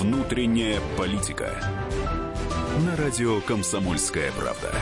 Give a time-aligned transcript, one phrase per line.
[0.00, 1.54] Внутренняя политика.
[2.86, 4.72] На радио «Комсомольская правда».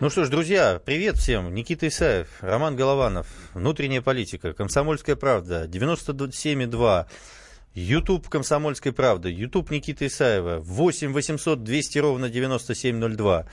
[0.00, 1.54] Ну что ж, друзья, привет всем.
[1.54, 7.06] Никита Исаев, Роман Голованов, «Внутренняя политика», «Комсомольская правда», 97,2.
[7.74, 13.44] YouTube «Комсомольская правда», YouTube Никита Исаева, 8 800 200 ровно 9702.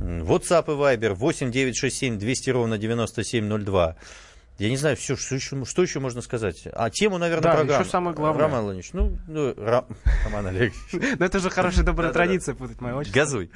[0.00, 3.96] WhatsApp и Viber 8 967 200 ровно 9702.
[4.58, 6.66] Я не знаю, все, что еще, что еще можно сказать.
[6.72, 7.82] А тему, наверное, Да, программы.
[7.82, 8.42] еще самое главное.
[8.42, 9.84] Роман Владимирович, ну, ну Ра-
[10.24, 13.20] Роман Олегович, Ну, это же хорошая добрая традиция, путать мою отчество.
[13.20, 13.50] газуй.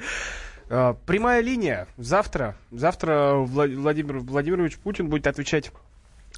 [0.69, 1.87] А, Прямая линия.
[1.97, 2.55] Завтра.
[2.71, 5.71] Завтра Вла- Владимир Владимирович Путин будет отвечать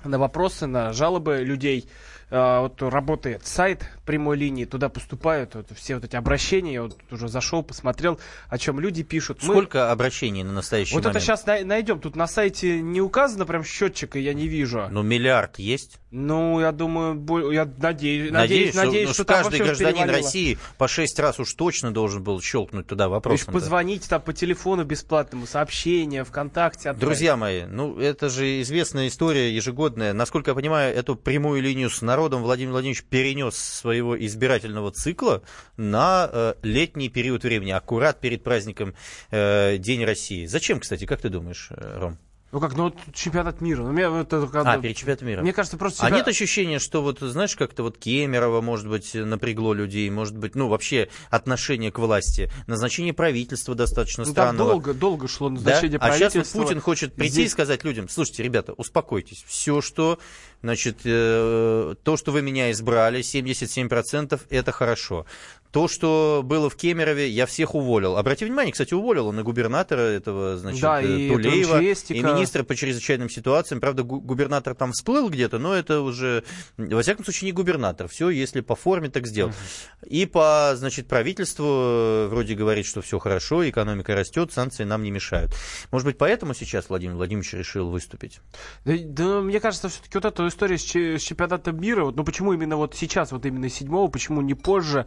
[0.05, 1.89] на вопросы, на жалобы людей.
[2.31, 6.73] А, Вот работает сайт прямой линии, туда поступают вот все вот эти обращения.
[6.73, 9.39] Я вот уже зашел, посмотрел, о чем люди пишут.
[9.43, 11.17] Мы- Сколько обращений на настоящий Вот момент?
[11.17, 11.99] это сейчас найдем.
[11.99, 14.87] Тут на сайте не указано прям счетчика, я не вижу.
[14.91, 15.99] Ну, миллиард есть.
[16.11, 19.83] Ну, я думаю, бо- я надеюсь, Надеюсь, надеюсь, надеюсь, что, что, ну, там каждый вообще
[19.83, 20.09] гражданин.
[20.09, 24.31] России по шесть раз уж точно должен был щелкнуть туда То есть позвонить там по
[24.33, 26.89] телефону бесплатному, сообщение, ВКонтакте.
[26.89, 26.99] отправить.
[26.99, 30.13] Друзья мои, ну это же известная история ежегодная.
[30.13, 35.43] Насколько я понимаю, эту прямую линию с народом Владимир Владимирович перенес с своего избирательного цикла
[35.77, 38.95] на э, летний период времени, аккурат перед праздником
[39.29, 40.47] э, День России.
[40.47, 42.17] Зачем, кстати, как ты думаешь, э, Ром?
[42.51, 43.81] Ну как, ну чемпионат мира.
[43.81, 45.41] Ну, вот это как А, перед чемпионатом мира.
[45.41, 49.11] мне кажется, просто А чемпионат- нет ощущения, что вот, знаешь, как-то вот Кемерово, может быть,
[49.15, 54.69] напрягло людей, может быть, ну, вообще отношение к власти, назначение правительства достаточно Ну, странного.
[54.71, 55.55] долго, долго шло Да?
[55.55, 56.57] назначение А сейчас правительства.
[56.59, 60.19] вот Путин хочет прийти и Здесь- сказать людям, слушайте, ребята, успокойтесь, все, что,
[60.63, 65.25] значит, э, то, что вы меня избрали, 77%, это хорошо.
[65.71, 68.15] То, что было в Кемерове, я всех уволил.
[68.17, 72.63] Обрати внимание, кстати, уволил он и губернатора этого, значит, Да, э, и Тулеева, и министра
[72.63, 73.81] по чрезвычайным ситуациям.
[73.81, 76.43] Правда, гу- губернатор там всплыл где-то, но это уже,
[76.77, 78.07] во всяком случае, не губернатор.
[78.07, 79.51] Все, если по форме, так сделал.
[80.05, 85.09] И по, значит, правительству э, вроде говорит, что все хорошо, экономика растет, санкции нам не
[85.09, 85.55] мешают.
[85.91, 88.41] Может быть, поэтому сейчас Владимир Владимирович решил выступить?
[88.85, 92.53] Да, да, мне кажется, все-таки вот эта история с, с чемпионатом мира, вот, ну почему
[92.53, 95.05] именно вот сейчас, вот именно седьмого, почему не позже?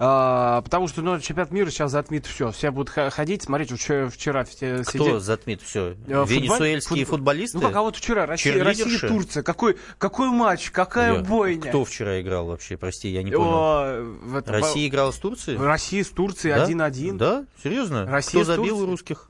[0.00, 2.52] А, потому что ну, чемпионат мира сейчас затмит все.
[2.52, 3.80] Все будут ходить, смотреть, вот
[4.12, 5.94] вчера, все Кто сидели- затмит все?
[6.06, 7.58] Футбол- Венесуэльские футбол- футболисты?
[7.58, 8.62] Ну как, а вот вчера Россия?
[8.62, 9.42] Россия Турция.
[9.42, 11.68] Какой, какой матч, какая Я- бойня.
[11.70, 12.76] Кто вчера играл вообще?
[12.76, 13.50] Прости, я не понял.
[13.50, 15.58] О, это- Россия играла с Турцией?
[15.58, 16.64] Россия с Турцией Да?
[16.66, 17.16] 1-1.
[17.16, 17.44] Да?
[17.62, 18.06] Серьезно?
[18.06, 18.90] Россия Кто забил Турцией?
[18.90, 19.27] русских?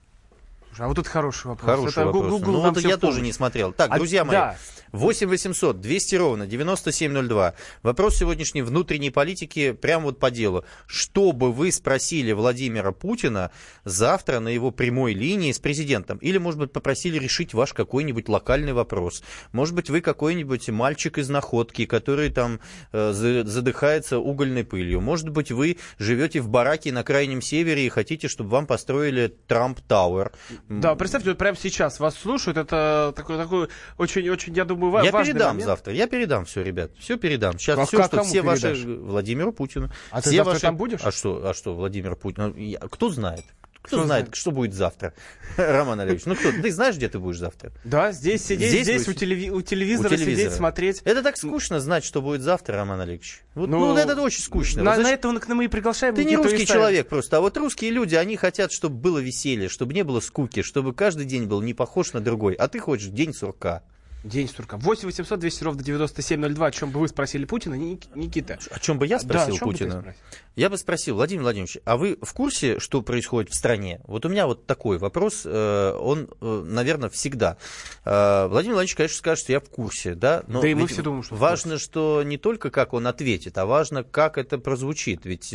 [0.78, 1.70] А вот это хороший вопрос.
[1.70, 2.30] Хороший это вопрос.
[2.30, 3.26] Google ну, вот я в тоже помощь.
[3.26, 3.72] не смотрел.
[3.72, 4.56] Так, А, друзья мои, да.
[4.92, 7.54] 8 800 200 ровно 9702.
[7.82, 10.64] Вопрос сегодняшней внутренней политики прямо вот по делу.
[10.86, 13.50] Что бы вы спросили Владимира Путина
[13.84, 16.18] завтра на его прямой линии с президентом?
[16.18, 19.22] Или, может быть, попросили решить ваш какой-нибудь локальный вопрос?
[19.52, 22.60] Может быть, вы какой-нибудь мальчик из находки, который там
[22.92, 25.00] э, за- задыхается угольной пылью?
[25.00, 29.80] Может быть, вы живете в бараке на крайнем севере и хотите, чтобы вам построили Трамп
[29.80, 30.32] Тауэр?
[30.68, 32.58] Да, представьте, вот прямо сейчас вас слушают.
[32.58, 35.64] Это такой, такой очень, очень, я думаю, ва- Я важный передам момент.
[35.66, 37.58] завтра, я передам все, ребят, все передам.
[37.58, 38.84] Сейчас А все, как- что все ваши передашь?
[39.00, 39.90] Владимиру Путину.
[40.10, 40.62] А ты все завтра ваши...
[40.62, 41.00] там будешь?
[41.02, 42.54] А что, а что, Владимир Путин?
[42.56, 43.44] Ну, Кто знает?
[43.88, 45.12] Кто, знает, что будет завтра?
[45.56, 46.52] Роман Олегович, ну кто?
[46.52, 47.72] Ты знаешь, где ты будешь завтра?
[47.84, 50.36] Да, здесь сидеть, Здесь здесь, у, телеви- у телевизора У телевизора.
[50.36, 51.02] сидеть, смотреть.
[51.04, 53.42] Это так скучно знать, что будет завтра, Роман Олегович.
[53.54, 54.82] Вот, ну, Ну, это очень скучно.
[54.82, 57.56] На, Вот на зачем- это мы и приглашаем Ты не русский человек просто, а вот
[57.56, 61.60] русские люди, они хотят, чтобы было веселье, чтобы не было скуки, чтобы каждый день был
[61.62, 63.82] не похож на другой, а ты хочешь день сурка.
[64.24, 64.76] День сурка.
[64.76, 66.66] 8 800 200 ровно 9702.
[66.66, 68.58] О чем бы вы спросили Путина, Ник- Никита?
[68.70, 70.00] О чем бы я Да, спросил бы ты Путина?
[70.00, 70.20] спросил?
[70.56, 74.00] Я бы спросил, Владимир Владимирович, а вы в курсе, что происходит в стране?
[74.08, 77.58] Вот у меня вот такой вопрос, э, он, э, наверное, всегда.
[78.04, 80.42] Э, Владимир Владимирович, конечно, скажет, что я в курсе, да?
[80.48, 83.66] Но Да и мы все думаем, что Важно, что не только как он ответит, а
[83.66, 85.26] важно, как это прозвучит.
[85.26, 85.54] Ведь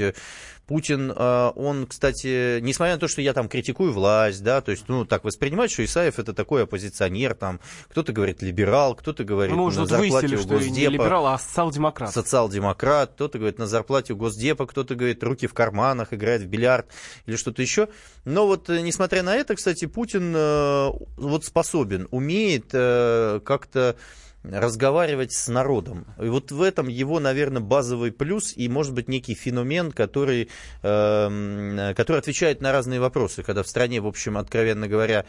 [0.68, 4.86] Путин, э, он, кстати, несмотря на то, что я там критикую власть, да, то есть,
[4.88, 9.66] ну, так воспринимать, что Исаев это такой оппозиционер, там, кто-то говорит либерал, кто-то говорит Ну,
[9.70, 12.14] на зарплате выяснили, у что и не Госдепа либерал, а социал-демократ.
[12.14, 16.88] социал-демократ, кто-то говорит на зарплате у Госдепа, кто-то говорит руки в карманах, играет в бильярд
[17.26, 17.90] или что-то еще.
[18.26, 23.96] Но вот, э, несмотря на это, кстати, Путин э, вот способен, умеет э, как-то
[24.44, 26.06] разговаривать с народом.
[26.22, 30.50] И вот в этом его, наверное, базовый плюс и, может быть, некий феномен, который,
[30.82, 35.26] эм, который отвечает на разные вопросы, когда в стране, в общем, откровенно говоря,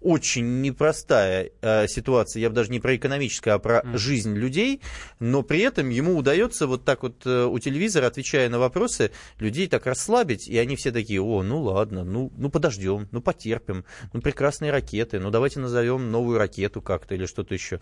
[0.00, 3.96] очень непростая э, ситуация, я бы даже не про экономическую, а про mm.
[3.96, 4.80] жизнь людей,
[5.18, 9.66] но при этом ему удается вот так вот э, у телевизора, отвечая на вопросы, людей
[9.66, 14.20] так расслабить, и они все такие, о, ну ладно, ну, ну подождем, ну потерпим, ну
[14.20, 17.80] прекрасные ракеты, ну давайте назовем новую ракету как-то или что-то еще.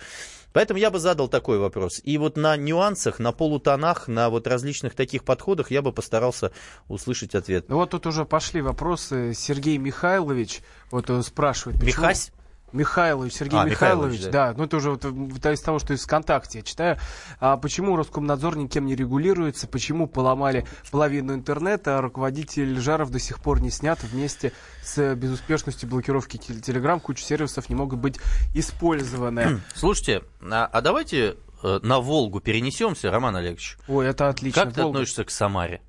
[0.53, 2.00] Поэтому я бы задал такой вопрос.
[2.05, 6.52] И вот на нюансах, на полутонах, на вот различных таких подходах я бы постарался
[6.88, 7.67] услышать ответ.
[7.69, 9.32] Ну вот тут уже пошли вопросы.
[9.34, 11.81] Сергей Михайлович вот э, спрашивает.
[11.81, 12.02] Почему...
[12.02, 12.32] Михась?
[12.76, 14.52] Михайлович, Сергей а, Михайлович, Михайлович да.
[14.52, 14.55] да.
[14.56, 16.99] Ну, это уже вот, из того, что из ВКонтакте я читаю.
[17.40, 19.67] А почему Роскомнадзор никем не регулируется?
[19.67, 24.52] Почему поломали половину интернета, а руководитель Жаров до сих пор не снят вместе
[24.82, 27.00] с безуспешностью блокировки Телеграм?
[27.00, 28.19] Куча сервисов не могут быть
[28.55, 29.61] использованы.
[29.75, 33.79] Слушайте, а, а давайте э, на Волгу перенесемся, Роман Олегович.
[33.88, 34.64] Ой, это отлично.
[34.64, 34.99] Как ты Волга.
[34.99, 35.81] относишься к Самаре?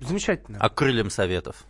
[0.00, 0.58] Замечательно.
[0.60, 1.64] А к крыльям Советов?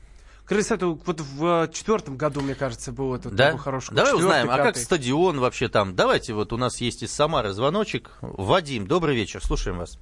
[0.50, 3.56] Крылья это вот в э, четвертом году, мне кажется, был этот да?
[3.56, 3.94] хороший.
[3.94, 4.60] Давай узнаем, пятый.
[4.60, 5.94] а как стадион вообще там?
[5.94, 8.10] Давайте, вот у нас есть из Самары звоночек.
[8.20, 9.96] Вадим, добрый вечер, слушаем вас.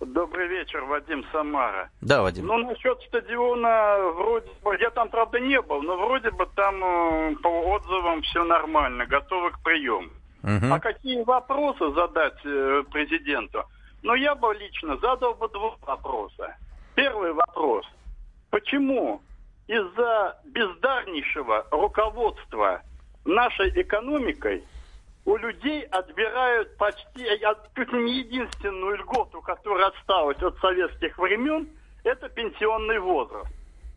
[0.00, 1.90] Добрый вечер, Вадим Самара.
[2.00, 2.46] Да, Вадим.
[2.46, 7.36] Ну, насчет стадиона, вроде бы, я там, правда, не был, но вроде бы там э,
[7.42, 10.08] по отзывам все нормально, готовы к приему.
[10.44, 10.72] Угу.
[10.72, 13.62] А какие вопросы задать э, президенту?
[14.02, 16.56] Ну, я бы лично задал бы два вопроса.
[16.94, 17.84] Первый вопрос.
[18.48, 19.20] Почему
[19.66, 22.82] из-за бездарнейшего руководства
[23.24, 24.62] нашей экономикой
[25.24, 27.24] у людей отбирают почти,
[27.74, 31.68] чуть не единственную льготу, которая осталась от советских времен,
[32.04, 33.50] это пенсионный возраст.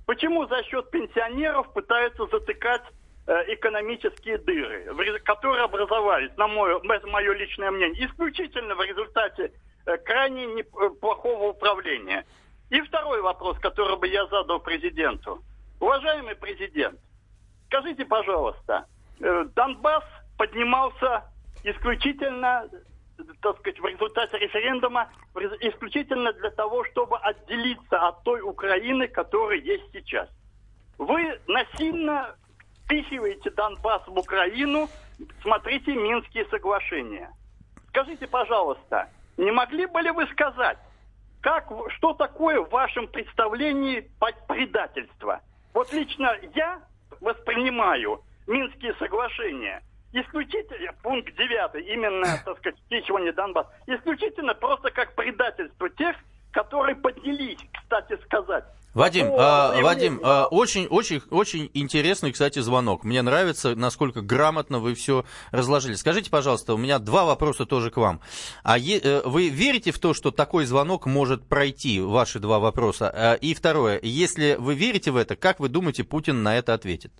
[0.06, 2.84] Почему за счет пенсионеров пытаются затыкать
[3.28, 4.86] э, экономические дыры,
[5.26, 9.52] которые образовались, на мое, это мое личное мнение, исключительно в результате
[9.86, 12.26] э, крайне неплохого управления.
[12.70, 15.44] И второй вопрос, который бы я задал президенту.
[15.80, 17.00] Уважаемый президент,
[17.68, 18.86] скажите, пожалуйста,
[19.20, 20.04] э, Донбасс
[20.38, 21.24] поднимался
[21.64, 22.68] исключительно,
[23.42, 25.10] так сказать, в результате референдума,
[25.62, 30.30] исключительно для того, чтобы отделиться от той Украины, которая есть сейчас.
[30.98, 32.36] Вы насильно
[32.84, 34.88] впихиваете Донбасс в Украину,
[35.42, 37.32] смотрите Минские соглашения.
[37.90, 40.78] Скажите, пожалуйста, не могли бы ли вы сказать,
[41.42, 44.10] как, что такое в вашем представлении
[44.48, 45.42] предательство?
[45.78, 46.82] Вот лично я
[47.22, 49.84] воспринимаю Минские соглашения.
[50.12, 56.16] Исключительно, пункт 9, именно, так сказать, не Донбасс, исключительно просто как предательство тех,
[56.52, 58.64] которые поднялись, кстати сказать,
[58.98, 63.04] Вадим, а, Вадим, а, очень, очень, очень интересный, кстати, звонок.
[63.04, 65.94] Мне нравится, насколько грамотно вы все разложили.
[65.94, 68.22] Скажите, пожалуйста, у меня два вопроса тоже к вам.
[68.64, 72.02] А е, э, вы верите в то, что такой звонок может пройти?
[72.02, 73.12] Ваши два вопроса.
[73.14, 77.14] А, и второе, если вы верите в это, как вы думаете, Путин на это ответит?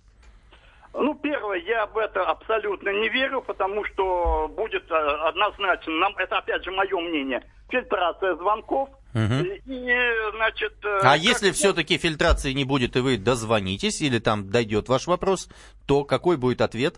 [1.00, 6.38] Ну, первое, я в это абсолютно не верю, потому что будет э, однозначно, нам, это
[6.38, 9.34] опять же мое мнение, фильтрация звонков, Угу.
[9.66, 9.96] И,
[10.36, 10.74] значит...
[10.84, 15.48] Э, а если все-таки фильтрации не будет, и вы дозвонитесь, или там дойдет ваш вопрос,
[15.86, 16.96] то какой будет ответ?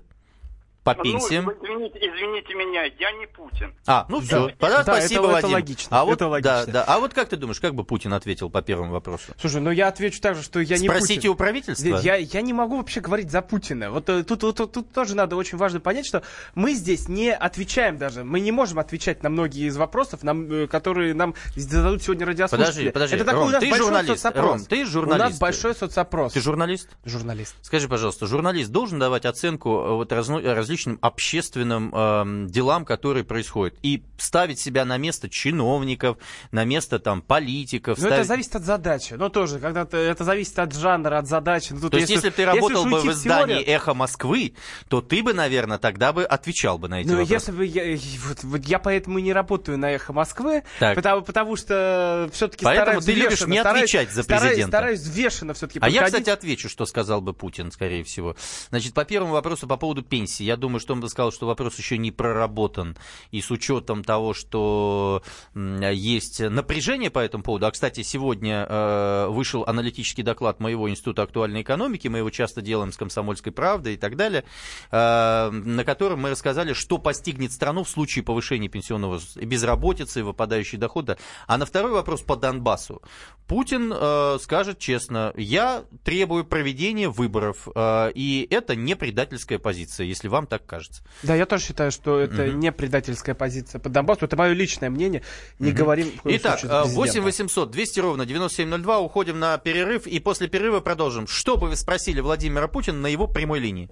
[0.82, 1.44] По ну, пенсиям?
[1.44, 3.74] Ну, извините, извините меня, я не Путин.
[3.86, 5.48] А, ну все, да, тогда да, спасибо, это, Вадим.
[5.48, 6.66] Это логично, а вот, это логично.
[6.66, 6.84] Да, да.
[6.84, 9.32] А вот как ты думаешь, как бы Путин ответил по первому вопросу?
[9.38, 11.04] Слушай, ну я отвечу так же, что я Спросите не Путин.
[11.04, 11.96] Спросите у правительства.
[11.98, 13.90] Я, я не могу вообще говорить за Путина.
[13.90, 16.22] Вот э, тут, тут, тут, тут тоже надо очень важно понять, что
[16.54, 18.24] мы здесь не отвечаем даже.
[18.24, 22.90] Мы не можем отвечать на многие из вопросов, нам, э, которые нам зададут сегодня радиослушатели.
[22.90, 23.16] Подожди, подожди.
[23.16, 24.22] Это такой Ром, у нас ты большой журналист.
[24.22, 24.44] соцопрос.
[24.44, 25.20] Ром, ты журналист.
[25.20, 26.32] У нас большой соцопрос.
[26.32, 26.88] Ты журналист?
[27.04, 27.54] Журналист.
[27.62, 33.74] Скажи, пожалуйста, журналист должен давать оценку э, вот разно, различным общественным э, делам, которые происходят.
[33.82, 36.18] И ставить себя на место чиновников,
[36.52, 37.98] на место там политиков.
[37.98, 38.20] Но ставить...
[38.20, 39.14] это зависит от задачи.
[39.14, 41.72] Ну, тоже, когда -то, это зависит от жанра, от задачи.
[41.72, 43.74] Ну, тут, то есть, если, ты работал если бы в издании теорию...
[43.74, 44.54] «Эхо Москвы»,
[44.88, 47.32] то ты бы, наверное, тогда бы отвечал бы на эти ну, вопросы.
[47.32, 47.98] если бы я...
[48.28, 53.12] Вот, вот я поэтому не работаю на «Эхо Москвы», потому, потому что все-таки Поэтому ты
[53.12, 54.46] любишь не отвечать за президента.
[54.46, 58.36] Стараюсь, стараюсь взвешенно все-таки А я, кстати, отвечу, что сказал бы Путин, скорее всего.
[58.68, 60.44] Значит, по первому вопросу по поводу пенсии.
[60.44, 62.96] Я думаю, что он бы сказал, что вопрос еще не проработан.
[63.30, 65.22] И с учетом того, что
[65.54, 71.62] есть напряжение по этому поводу, а, кстати, сегодня э, вышел аналитический доклад моего Института актуальной
[71.62, 74.44] экономики, мы его часто делаем с «Комсомольской правдой» и так далее,
[74.90, 81.18] э, на котором мы рассказали, что постигнет страну в случае повышения пенсионного безработицы, выпадающей дохода.
[81.46, 83.02] А на второй вопрос по Донбассу.
[83.46, 87.68] Путин э, скажет честно, я требую проведения выборов,
[88.14, 91.02] и это не предательская позиция, если вам так кажется.
[91.22, 92.52] Да, я тоже считаю, что это угу.
[92.52, 94.24] не предательская позиция по Донбассу.
[94.26, 95.22] Это мое личное мнение.
[95.58, 95.78] Не угу.
[95.78, 96.12] говорим...
[96.24, 98.98] Итак, 8 800 200 ровно 9702.
[98.98, 100.06] Уходим на перерыв.
[100.06, 101.26] И после перерыва продолжим.
[101.26, 103.88] Что бы вы спросили Владимира Путина на его прямой линии?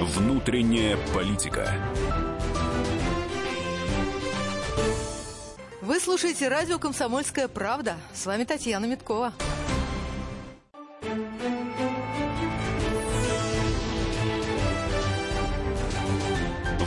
[0.00, 1.72] Внутренняя политика.
[5.82, 7.94] Вы слушаете радио «Комсомольская правда».
[8.12, 9.32] С вами Татьяна Миткова.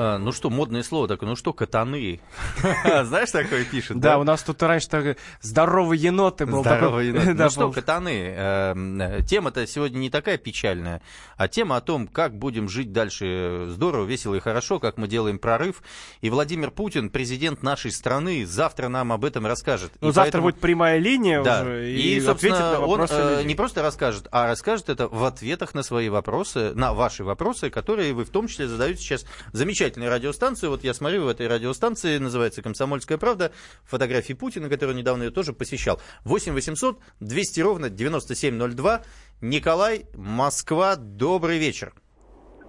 [0.00, 2.20] А, ну что, модное слово такое, ну что, катаны.
[2.84, 3.98] Знаешь, такое пишет?
[3.98, 6.60] Да, у нас тут раньше так здоровый еноты был.
[6.60, 7.24] Здоровый енот.
[7.38, 11.02] Ну что, катаны, эм, тема-то сегодня не такая печальная,
[11.36, 15.40] а тема о том, как будем жить дальше здорово, весело и хорошо, как мы делаем
[15.40, 15.82] прорыв.
[16.20, 19.90] И Владимир Путин, президент нашей страны, завтра нам об этом расскажет.
[20.00, 24.90] Ну, завтра будет прямая линия уже, и, собственно, он э, не просто расскажет, а расскажет
[24.90, 29.02] это в ответах на свои вопросы, на ваши вопросы, которые вы в том числе задаете
[29.02, 30.68] сейчас замечательно замечательной радиостанции.
[30.68, 33.52] Вот я смотрю, в этой радиостанции называется «Комсомольская правда».
[33.84, 36.00] Фотографии Путина, который недавно ее тоже посещал.
[36.24, 39.02] 8 800 200 ровно 9702.
[39.40, 41.92] Николай, Москва, добрый вечер.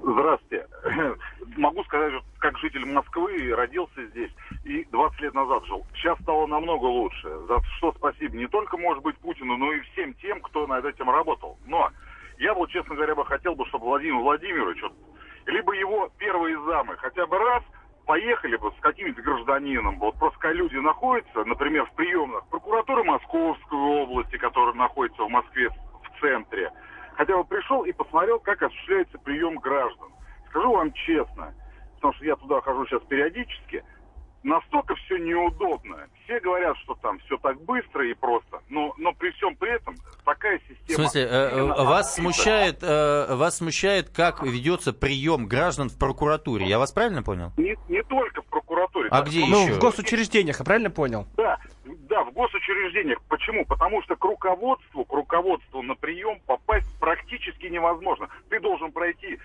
[0.02, 0.66] Здравствуйте.
[1.58, 4.32] Могу сказать, как житель Москвы, родился здесь
[4.64, 5.86] и 20 лет назад жил.
[5.96, 7.28] Сейчас стало намного лучше.
[7.48, 11.10] За что спасибо не только, может быть, Путину, но и всем тем, кто над этим
[11.10, 11.58] работал.
[11.66, 11.90] Но
[12.38, 14.94] я вот, честно говоря, бы хотел бы, чтобы Владимир Владимирович вот,
[15.46, 17.64] либо его первые замы хотя бы раз
[18.06, 23.78] поехали бы с каким-то гражданином, вот просто когда люди находятся, например, в приемных прокуратуры Московской
[23.78, 26.72] области, которая находится в Москве в центре,
[27.14, 30.10] хотя бы пришел и посмотрел, как осуществляется прием граждан.
[30.50, 31.54] Скажу вам честно,
[31.96, 33.84] потому что я туда хожу сейчас периодически–
[34.44, 36.08] настолько все неудобно.
[36.24, 39.96] Все говорят, что там все так быстро и просто, но, но при всем при этом
[40.26, 40.86] такая система...
[40.88, 46.66] В смысле, э, э вас, смущает, э, вас смущает, как ведется прием граждан в прокуратуре?
[46.66, 47.52] Я вас правильно понял?
[47.58, 49.10] Не, не только в прокуратуре.
[49.12, 49.74] А где ну, еще?
[49.74, 51.28] в госучреждениях, я правильно понял?
[51.36, 53.22] Да, да, в госучреждениях.
[53.28, 53.66] Почему?
[53.66, 58.30] Потому что к руководству, к руководству на прием попасть практически невозможно.
[58.50, 59.40] Ты должен пройти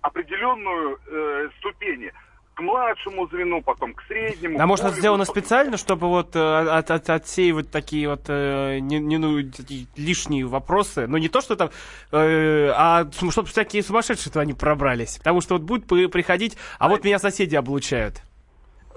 [0.00, 2.10] определенную э, ступень
[2.58, 4.60] к младшему звену, потом к среднему.
[4.60, 8.98] А может, это сделано специально, чтобы вот э, от, от, отсеивать такие вот э, не,
[8.98, 9.38] не, ну,
[9.96, 11.06] лишние вопросы?
[11.06, 11.70] Ну, не то, что там,
[12.10, 15.18] э, а чтобы всякие сумасшедшие туда не пробрались.
[15.18, 18.22] Потому что вот будет приходить, а вот меня соседи облучают.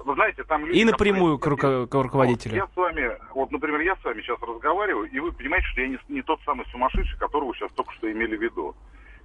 [0.03, 0.79] Вы знаете, там люди...
[0.79, 2.53] И напрямую к, руко- к руководителю.
[2.53, 5.81] Вот я с вами, вот, например, я с вами сейчас разговариваю, и вы понимаете, что
[5.81, 8.75] я не, не тот самый сумасшедший, которого вы сейчас только что имели в виду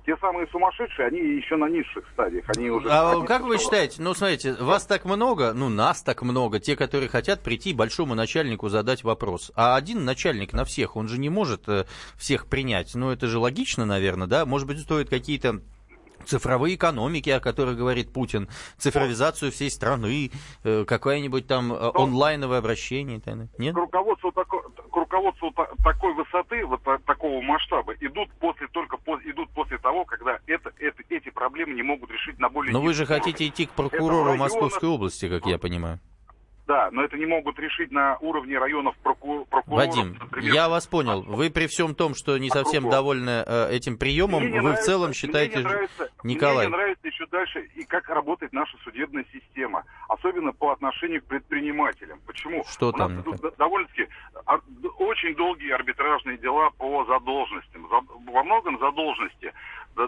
[0.07, 2.45] те самые сумасшедшие, они еще на низших стадиях.
[2.57, 6.61] Они уже а как вы считаете, ну, смотрите, вас так много, ну, нас так много,
[6.61, 9.51] те, которые хотят прийти большому начальнику задать вопрос.
[9.57, 11.85] А один начальник на всех, он же не может э,
[12.17, 12.95] всех принять.
[12.95, 14.47] Ну, это же логично, наверное, да?
[14.47, 15.61] Может быть, стоит какие-то
[16.25, 18.49] цифровые экономики, о которых говорит Путин,
[18.79, 20.31] цифровизацию всей страны,
[20.65, 23.21] э, какое-нибудь там э, онлайновое обращение.
[23.59, 23.75] Нет?
[23.75, 24.66] К руководству, тако,
[25.17, 30.73] к руководству такой высоты, вот такого масштаба, идут после только идут после того, когда это,
[30.79, 34.37] это, эти проблемы не могут решить на более Но вы же хотите идти к прокурору
[34.37, 35.99] Московской области, как я понимаю.
[36.67, 39.45] Да, но это не могут решить на уровне районов проку...
[39.45, 39.87] прокуроров.
[39.87, 41.23] Вадим, например, я вас понял.
[41.23, 45.13] Вы при всем том, что не совсем довольны э, этим приемом, вы нравится, в целом
[45.13, 45.59] считаете...
[45.59, 46.67] Мне нравится, Николай.
[46.67, 52.19] Мне нравится еще дальше и как работает наша судебная система, особенно по отношению к предпринимателям.
[52.27, 52.65] Почему?
[52.69, 53.17] Что У там?
[53.17, 53.25] Нас
[53.57, 54.09] довольно-таки
[54.99, 57.87] очень долгие арбитражные дела по задолженностям.
[57.87, 59.53] Во многом задолженности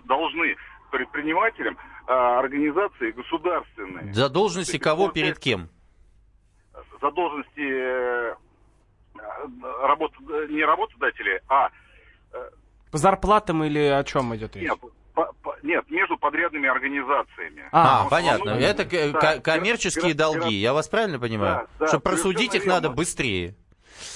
[0.07, 0.57] должны
[0.91, 4.13] предпринимателям а, организации государственные.
[4.13, 5.69] Задолженности кого перед кем?
[7.01, 8.35] Задолженности э,
[9.83, 10.13] работ,
[10.49, 11.71] не работодателей, а...
[12.33, 12.51] Э,
[12.91, 14.69] по зарплатам или о чем идет речь?
[14.71, 14.79] Нет,
[15.15, 17.69] по, по, нет между подрядными организациями.
[17.73, 18.55] А, а понятно.
[18.55, 21.55] Ну, Это да, коммерческие долги, я вас правильно понимаю?
[21.55, 23.55] Да, да, Чтобы просудить их надо быстрее.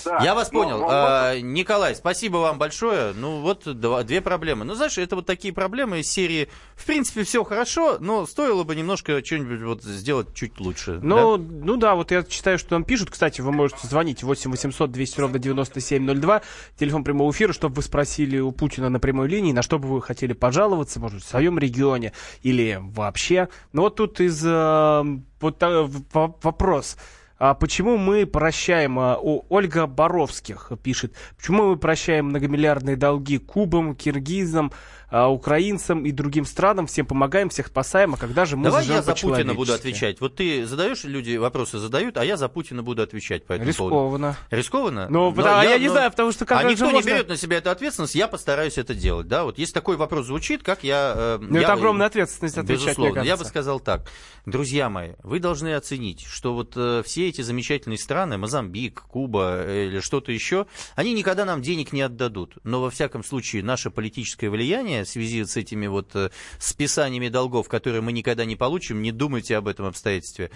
[0.05, 0.79] Да, Я вас понял.
[0.79, 3.13] Но, а, Николай, спасибо вам большое.
[3.15, 4.65] Ну, вот два, две проблемы.
[4.65, 8.75] Ну, знаешь, это вот такие проблемы из серии, в принципе, все хорошо, но стоило бы
[8.75, 11.01] немножко что-нибудь вот сделать чуть лучше.
[11.03, 11.45] Ну, да?
[11.65, 13.11] ну да, вот я читаю, что нам пишут.
[13.11, 16.43] Кстати, вы можете звонить 8 800 200 ровно 9702,
[16.79, 20.03] телефон прямого эфира, чтобы вы спросили у Путина на прямой линии, на что бы вы
[20.03, 22.13] хотели пожаловаться, может быть, в своем регионе
[22.43, 23.49] или вообще.
[23.73, 24.43] Но вот тут из...
[24.45, 25.03] Э,
[25.41, 26.97] вот э, вопрос.
[27.45, 33.97] А почему мы прощаем, а, у Ольга Боровских пишет, почему мы прощаем многомиллиардные долги Кубам,
[33.97, 34.71] Киргизам,
[35.11, 39.03] а, украинцам и другим странам, всем помогаем, всех спасаем, а когда же мы Давай я
[39.03, 40.21] за Путина буду отвечать.
[40.21, 43.93] Вот ты задаешь, люди вопросы задают, а я за Путина буду отвечать по этому Рискованно.
[43.93, 44.37] поводу.
[44.51, 45.07] Рискованно?
[45.11, 47.07] Ну, но да, я, я не знаю, потому что как А никто можно...
[47.07, 49.43] не берет на себя эту ответственность, я постараюсь это делать, да?
[49.43, 51.13] Вот если такой вопрос звучит, как я...
[51.15, 53.21] Э, ну, я, это огромная ответственность отвечать, Безусловно.
[53.21, 54.09] Я бы сказал так.
[54.47, 60.01] Друзья мои, вы должны оценить, что вот э, все эти замечательные страны, Мозамбик, Куба или
[60.01, 62.59] что-то еще, они никогда нам денег не отдадут.
[62.63, 67.69] Но, во всяком случае, наше политическое влияние в связи с этими вот э, списаниями долгов,
[67.69, 70.51] которые мы никогда не получим, не думайте об этом обстоятельстве,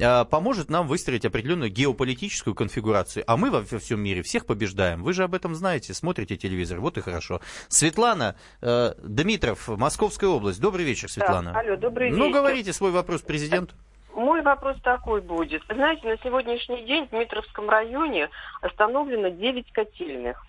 [0.00, 3.24] а, поможет нам выстроить определенную геополитическую конфигурацию.
[3.26, 5.02] А мы во всем мире всех побеждаем.
[5.02, 7.40] Вы же об этом знаете, смотрите телевизор, вот и хорошо.
[7.68, 10.60] Светлана э, Дмитров, Московская область.
[10.60, 11.52] Добрый вечер, Светлана.
[11.52, 12.26] Да, алло, добрый ну, вечер.
[12.26, 13.74] Ну, говорите свой вопрос президенту.
[14.16, 15.62] Мой вопрос такой будет.
[15.68, 18.30] знаете, на сегодняшний день в Дмитровском районе
[18.62, 20.42] остановлено 9 котельных.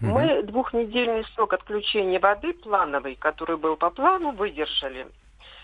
[0.00, 0.10] Угу.
[0.10, 5.06] Мы двухнедельный срок отключения воды плановый, который был по плану, выдержали.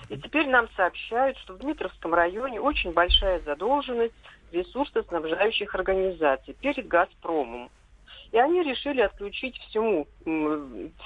[0.09, 4.15] И теперь нам сообщают, что в Дмитровском районе очень большая задолженность
[4.53, 7.69] ресурсоснабжающих организаций перед «Газпромом».
[8.31, 10.07] И они решили отключить всему,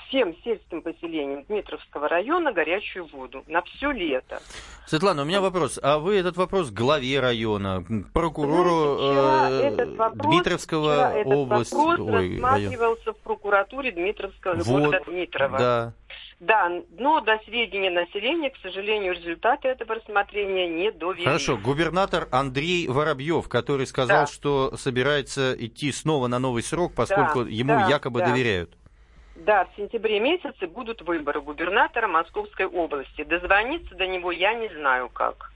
[0.09, 4.41] всем сельским поселениям Дмитровского района горячую воду на все лето.
[4.87, 5.79] Светлана, у меня вопрос.
[5.83, 11.75] А вы этот вопрос главе района, прокурору Знаете, э, этот вопрос, Дмитровского этот области...
[11.75, 13.14] вопрос Ой, рассматривался район.
[13.14, 15.59] в прокуратуре Дмитровского вот, города Дмитрова.
[15.59, 15.95] Да.
[16.40, 21.25] Да, но до сведения населения, к сожалению, результаты этого рассмотрения не довели.
[21.25, 24.26] Хорошо, губернатор Андрей Воробьев, который сказал, да.
[24.26, 28.31] что собирается идти снова на новый срок, поскольку да, ему да, якобы да.
[28.31, 28.76] доверяют.
[29.37, 33.23] Да, в сентябре месяце будут выборы губернатора Московской области.
[33.25, 35.52] Дозвониться до него я не знаю как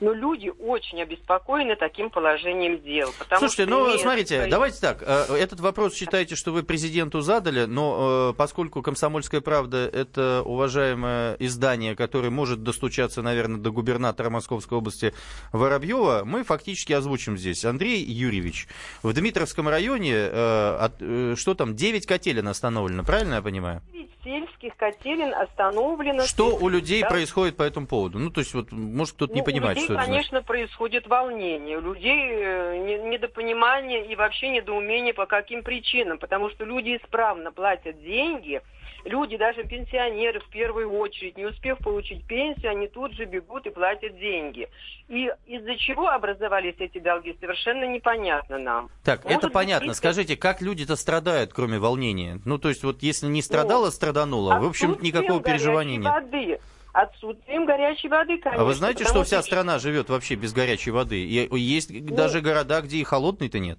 [0.00, 3.10] но люди очень обеспокоены таким положением дел.
[3.38, 4.50] Слушайте, ну, смотрите, свои...
[4.50, 9.88] давайте так, э, этот вопрос считаете, что вы президенту задали, но э, поскольку «Комсомольская правда»—
[9.92, 15.12] это уважаемое издание, которое может достучаться, наверное, до губернатора Московской области
[15.52, 17.64] Воробьева, мы фактически озвучим здесь.
[17.64, 18.68] Андрей Юрьевич,
[19.02, 23.82] в Дмитровском районе, э, что там, 9 котелен остановлено, правильно я понимаю?
[23.92, 26.24] 9 сельских котелен остановлено.
[26.26, 27.08] Что у людей да?
[27.08, 28.18] происходит по этому поводу?
[28.18, 30.46] Ну, то есть, вот, может, кто-то ну, не понимает, людей, что это конечно, значит.
[30.46, 31.78] происходит волнение.
[31.78, 36.18] У людей э, недопонимание и вообще недоумение по каким причинам.
[36.18, 38.60] Потому что люди исправно платят деньги,
[39.04, 43.70] люди, даже пенсионеры в первую очередь, не успев получить пенсию, они тут же бегут и
[43.70, 44.68] платят деньги.
[45.08, 48.90] И из-за чего образовались эти долги, совершенно непонятно нам.
[49.04, 49.88] Так, Может это понятно.
[49.88, 52.40] Быть, Скажите, как люди-то страдают, кроме волнения?
[52.44, 56.04] Ну, то есть, вот если не страдало, ну, страдануло, в общем, никакого переживания нет.
[56.04, 56.60] Воды
[56.92, 58.62] отсутствием горячей воды, конечно.
[58.62, 61.20] А вы знаете, что вся страна живет вообще без горячей воды?
[61.20, 63.78] И есть ну, даже города, где и холодной-то нет.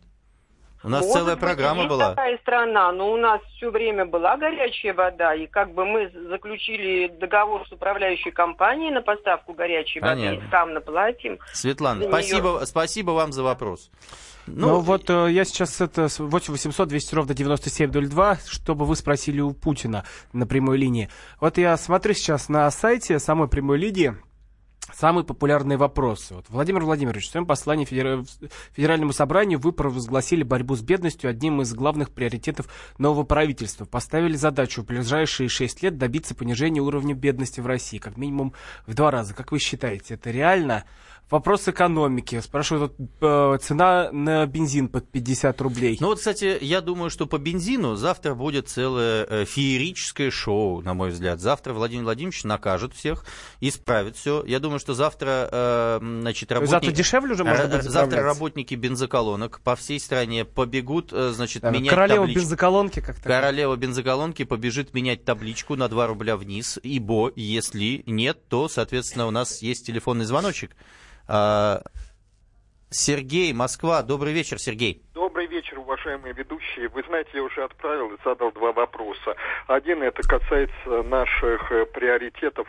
[0.83, 2.09] У нас Может целая быть, программа была.
[2.09, 7.07] такая страна, но у нас все время была горячая вода, и как бы мы заключили
[7.19, 10.37] договор с управляющей компанией на поставку горячей Понятно.
[10.37, 11.37] воды, и сам наплатим.
[11.53, 12.65] Светлана, спасибо, нее.
[12.65, 13.91] спасибо вам за вопрос.
[14.55, 19.39] Ну, ну вот э, я сейчас это 8 800 200 ровно 9702, чтобы вы спросили
[19.41, 21.09] у Путина на прямой линии.
[21.39, 24.15] Вот я смотрю сейчас на сайте самой прямой линии,
[24.93, 26.33] Самые популярные вопросы.
[26.33, 28.23] Вот, Владимир Владимирович, в своем послании Федер...
[28.73, 33.85] Федеральному собранию вы провозгласили борьбу с бедностью одним из главных приоритетов нового правительства.
[33.85, 38.53] Поставили задачу в ближайшие шесть лет добиться понижения уровня бедности в России, как минимум
[38.85, 39.33] в два раза.
[39.33, 40.83] Как вы считаете, это реально?
[41.31, 42.41] Вопрос экономики.
[42.41, 45.97] Спрашиваю, э, цена на бензин под 50 рублей.
[46.01, 50.93] Ну вот, кстати, я думаю, что по бензину завтра будет целое э, феерическое шоу, на
[50.93, 51.39] мой взгляд.
[51.39, 53.25] Завтра Владимир Владимирович накажет всех,
[53.61, 54.43] исправит все.
[54.45, 56.71] Я думаю, что завтра, э, значит, работники...
[56.71, 61.71] Завтра дешевле уже можно будет Завтра работники бензоколонок по всей стране побегут, э, значит, да,
[61.71, 62.41] менять Королева табличку.
[62.41, 63.23] бензоколонки как-то.
[63.23, 69.31] Королева бензоколонки побежит менять табличку на 2 рубля вниз, ибо если нет, то, соответственно, у
[69.31, 70.75] нас есть телефонный звоночек.
[71.33, 71.81] А,
[72.89, 74.03] Сергей, Москва.
[74.03, 75.01] Добрый вечер, Сергей.
[75.91, 76.87] Уважаемые ведущие.
[76.87, 79.35] Вы знаете, я уже отправил и задал два вопроса.
[79.67, 82.65] Один это касается наших э, приоритетов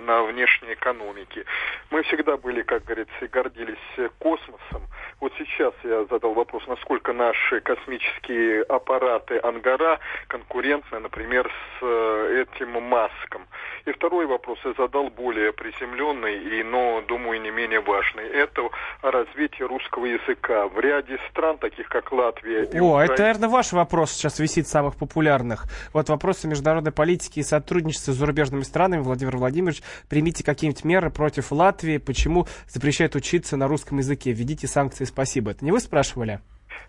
[0.00, 1.44] на внешней экономике.
[1.90, 3.76] Мы всегда были, как говорится, и гордились
[4.18, 4.88] космосом.
[5.20, 12.70] Вот сейчас я задал вопрос, насколько наши космические аппараты Ангара конкурентны, например, с э, этим
[12.82, 13.46] Маском.
[13.84, 18.26] И второй вопрос я задал более приземленный, и, но, думаю, не менее важный.
[18.28, 18.68] Это
[19.02, 20.68] развитие русского языка.
[20.68, 23.12] В ряде стран, таких как Латвия и О, Украина...
[23.12, 25.66] это, наверное, ваш вопрос сейчас висит самых популярных.
[25.92, 29.00] Вот вопросы международной политики и сотрудничества с зарубежными странами.
[29.00, 31.98] Владимир Владимирович, примите какие-нибудь меры против Латвии.
[31.98, 34.32] Почему запрещают учиться на русском языке?
[34.32, 35.50] Введите санкции, спасибо.
[35.50, 36.40] Это не вы спрашивали?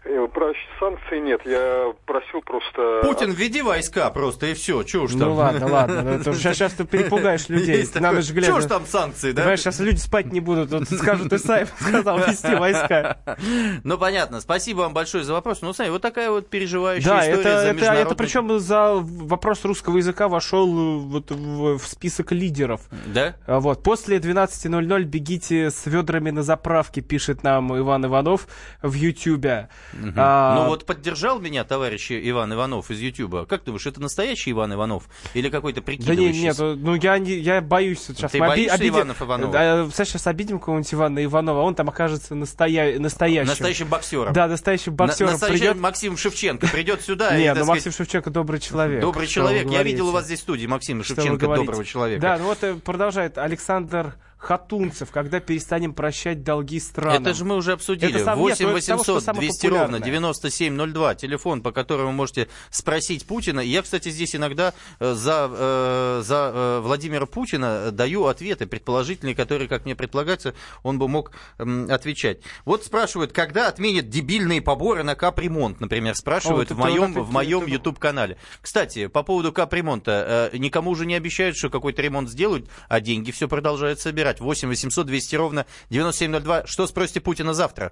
[0.06, 3.02] Э, про санкции нет, я просил просто...
[3.04, 5.22] Путин, введи войска просто, и все, чего уж там.
[5.22, 7.88] Ну ладно, ладно, ну, сейчас, сейчас ты перепугаешь людей.
[7.96, 8.48] Надо же глядя.
[8.48, 9.44] Чего ж там санкции, да?
[9.44, 13.18] Понимаешь, сейчас люди спать не будут, вот скажут, ты сам сказал ввести войска.
[13.84, 15.62] Ну понятно, спасибо вам большое за вопрос.
[15.62, 18.06] Ну, сами, вот такая вот переживающая да, история это, за это, международный...
[18.06, 22.82] это причем за вопрос русского языка вошел вот в, в список лидеров.
[23.06, 23.36] Да?
[23.46, 23.84] А Вот.
[23.84, 28.48] После 12.00 бегите с ведрами на заправке, пишет нам Иван Иванов
[28.82, 29.70] в Ютьюбе.
[29.94, 30.14] Угу.
[30.16, 30.56] А...
[30.56, 33.46] Ну вот поддержал меня товарищ Иван Иванов из Ютьюба.
[33.46, 35.04] Как ты думаешь, это настоящий Иван Иванов?
[35.34, 36.58] Или какой-то прикидывающийся?
[36.58, 38.32] Да нет, нет, ну я, не, я боюсь сейчас.
[38.32, 38.96] Ты боишься обидим...
[38.96, 39.54] Иванов Иванова?
[39.54, 43.00] Да, сейчас обидим кого-нибудь Ивана Иванова, он там окажется настоя...
[43.00, 43.50] настоящим.
[43.50, 44.34] Настоящим боксером.
[44.34, 45.28] Да, настоящим боксером.
[45.28, 45.78] На, настоящий придет...
[45.78, 47.38] Максим Шевченко придет сюда.
[47.38, 49.02] Нет, ну Максим Шевченко добрый человек.
[49.02, 49.70] Добрый человек.
[49.70, 52.22] Я видел у вас здесь в студии Максима Шевченко, доброго человека.
[52.22, 57.24] Да, ну вот э, продолжает Александр Хатунцев, когда перестанем прощать долги странам.
[57.24, 58.22] Это же мы уже обсудили.
[58.22, 61.16] Это 8 800 200 ровно 9702.
[61.16, 63.62] Телефон, по которому вы можете спросить Путина.
[63.62, 69.70] Я, кстати, здесь иногда э, за, э, за э, Владимира Путина даю ответы предположительные, которые,
[69.70, 70.54] как мне предполагается,
[70.84, 72.40] он бы мог отвечать.
[72.66, 77.66] Вот спрашивают, когда отменят дебильные поборы на капремонт, например, спрашивают О, в моем, в моем
[77.66, 78.38] YouTube-канале.
[78.62, 80.50] Кстати, по поводу капремонта.
[80.54, 84.70] Никому уже не обещают, что какой-то ремонт сделают, а деньги все продолжают собирать набирать 8
[84.70, 86.66] 800 200 ровно 9702.
[86.66, 87.92] Что спросите Путина завтра?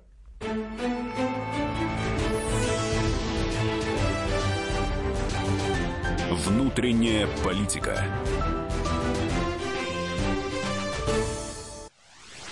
[6.45, 8.03] Внутренняя политика.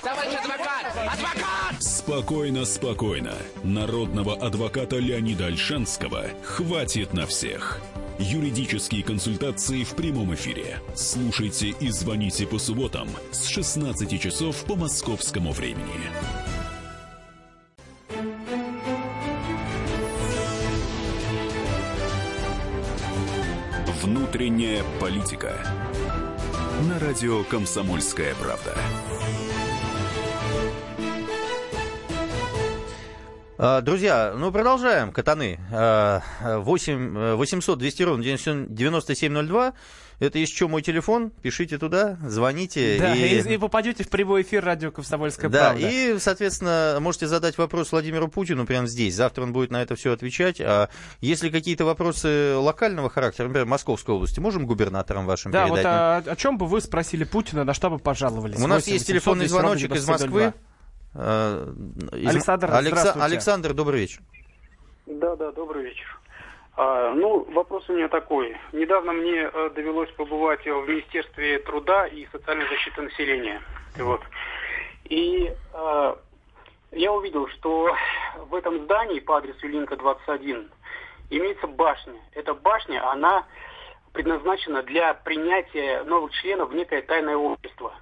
[0.02, 0.86] Товарищ адвокат!
[1.14, 1.84] Адвокат!
[1.84, 3.34] Спокойно, спокойно.
[3.64, 7.82] Народного адвоката Леонида Альшанского хватит на всех.
[8.22, 10.82] Юридические консультации в прямом эфире.
[10.94, 15.86] Слушайте и звоните по субботам с 16 часов по московскому времени.
[24.04, 25.56] Внутренняя политика.
[26.90, 28.76] На радио «Комсомольская правда».
[33.82, 35.60] Друзья, ну продолжаем, катаны.
[35.70, 39.74] 8, 800 200 ровно 9702.
[40.20, 41.30] Это еще мой телефон.
[41.30, 42.98] Пишите туда, звоните.
[43.00, 45.88] Да, и, и, и попадете в прямой эфир радио «Комсомольская да, правда».
[45.88, 49.16] и, соответственно, можете задать вопрос Владимиру Путину прямо здесь.
[49.16, 50.60] Завтра он будет на это все отвечать.
[50.60, 50.90] А
[51.22, 55.84] если какие-то вопросы локального характера, например, Московской области, можем губернаторам вашим да, передать?
[55.84, 58.60] Да, вот о, о чем бы вы спросили Путина, на что бы пожаловались?
[58.60, 60.42] У нас есть телефонный звоночек из Москвы.
[60.42, 60.54] Э,
[61.14, 63.14] Александр, Алекса...
[63.24, 64.22] Александр, добрый вечер.
[65.06, 66.20] Да, да, добрый вечер.
[66.78, 68.56] А, ну, вопрос у меня такой.
[68.72, 73.62] Недавно мне э, довелось побывать в Министерстве труда и социальной защиты населения.
[73.98, 74.22] Вот.
[75.06, 76.16] И э,
[76.92, 77.94] я увидел, что
[78.50, 80.70] в этом здании по адресу Линка 21
[81.32, 82.14] имеется башня.
[82.34, 83.46] Эта башня, она
[84.14, 87.94] предназначена для принятия новых членов в некое тайное общество.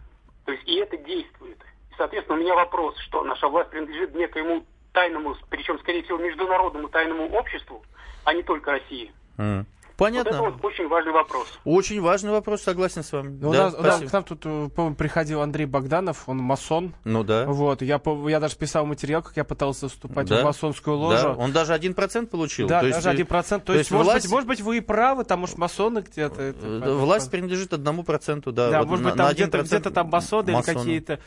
[0.46, 1.58] То есть и это действует.
[1.98, 7.28] Соответственно, у меня вопрос, что наша власть принадлежит некоему тайному, причем, скорее всего, международному тайному
[7.30, 7.84] обществу,
[8.24, 9.12] а не только России.
[9.38, 9.66] Mm.
[9.98, 10.38] Понятно.
[10.38, 11.48] Вот это вот очень важный вопрос.
[11.66, 13.36] Очень важный вопрос, согласен с вами.
[13.42, 16.94] Ну, да, у, нас, к нам тут, э, по-моему, приходил Андрей Богданов, он масон.
[17.04, 17.46] Ну да.
[17.48, 20.42] Вот, я, я даже писал материал, как я пытался вступать да.
[20.42, 21.30] в масонскую ложу.
[21.30, 21.34] Да.
[21.34, 22.68] Он даже один процент получил.
[22.68, 23.64] Да, то даже один процент.
[23.64, 24.26] То, то есть, есть может, власть...
[24.26, 26.42] быть, может быть, вы и правы, там уж масоны где-то.
[26.44, 28.70] Это, э, власть принадлежит одному проценту, да.
[28.70, 30.74] Да, вот может на, быть, там где-то, где-то там масоны, масоны.
[30.74, 31.20] или какие-то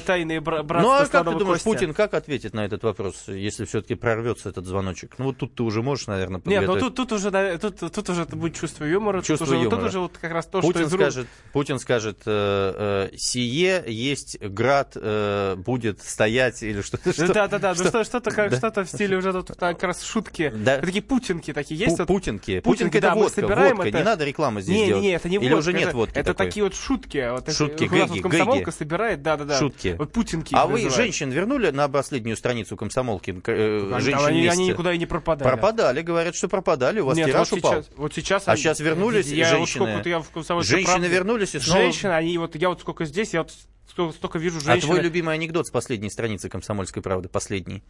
[0.00, 1.70] тайные братства Ну а как ты думаешь, костя?
[1.70, 5.16] Путин как ответит на этот вопрос, если все-таки прорвется этот звоночек?
[5.18, 8.24] Ну вот тут ты уже можешь, наверное, Нет, ну тут, тут уже, тут, тут уже
[8.26, 9.22] будет чувство юмора.
[9.22, 9.68] Чувство тут юмора.
[9.68, 13.84] Уже, тут уже вот как раз то, Путин что скажет, Путин скажет, э, э, сие
[13.86, 17.12] есть град э, будет стоять или что-то.
[17.34, 18.56] Да, да, да, ну что-то как да.
[18.56, 20.52] что-то в стиле уже тут как раз шутки.
[20.54, 20.80] Да.
[20.80, 21.96] Такие путинки такие есть.
[21.96, 22.60] Пу путинки.
[22.60, 23.40] Путинки это да, водка.
[23.40, 23.88] собираем водка.
[23.88, 23.98] Это...
[23.98, 25.02] Не надо рекламы здесь не, делать.
[25.02, 25.58] Не, это не Или водка.
[25.58, 26.46] уже нет это, водки Это такой.
[26.46, 27.30] такие вот шутки.
[27.30, 29.58] Вот шутки, гэги, вот комсомолка собирает, да, да, да.
[29.58, 29.96] Шутки.
[29.98, 30.54] Вот путинки.
[30.54, 33.34] А вы женщин вернули на последнюю страницу комсомолки?
[33.46, 35.48] Э, женщин они, они никуда и не пропадали.
[35.48, 37.00] Пропадали, говорят, что пропадали.
[37.00, 37.72] У вас нет, тираж вот упал.
[37.72, 38.46] Сейчас, вот сейчас.
[38.46, 39.96] А сейчас вернулись женщины.
[39.96, 41.08] Вот я в Женщины правде.
[41.08, 41.82] вернулись и снова...
[41.82, 43.52] Женщины, они вот, я вот сколько здесь, я вот
[43.88, 44.84] столько, столько вижу женщин.
[44.84, 47.82] А твой любимый анекдот с последней страницы «Комсомольской правды», последний?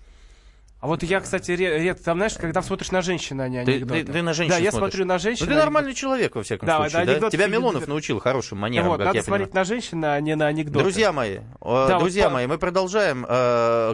[0.85, 4.01] А вот я, кстати, редко, там, знаешь, когда смотришь на женщин, а не анекдоты.
[4.01, 4.93] Ты, ты, ты на женщин Да, я смотришь.
[4.93, 5.47] смотрю на женщин.
[5.47, 7.21] Ну, ты нормальный человек, во всяком да, случае, да?
[7.21, 7.31] да?
[7.31, 9.65] Тебя Милонов научил хорошим манерам, вот, как надо я смотреть понимаю.
[9.65, 10.85] на женщин, а не на анекдоты.
[10.85, 13.25] Друзья мои, да, друзья вот, мои, мы продолжаем.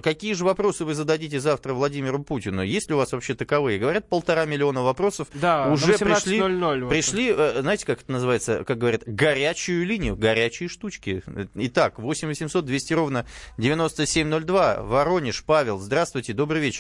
[0.03, 2.63] Какие же вопросы вы зададите завтра Владимиру Путину?
[2.63, 3.79] Есть ли у вас вообще таковые?
[3.79, 6.41] Говорят, полтора миллиона вопросов да, уже пришли,
[6.89, 11.23] пришли, знаете, как это называется, как говорят, горячую линию, горячие штучки.
[11.55, 13.27] Итак, 8 800 200 ровно
[13.59, 16.80] 9702, Воронеж, Павел, здравствуйте, добрый вечер.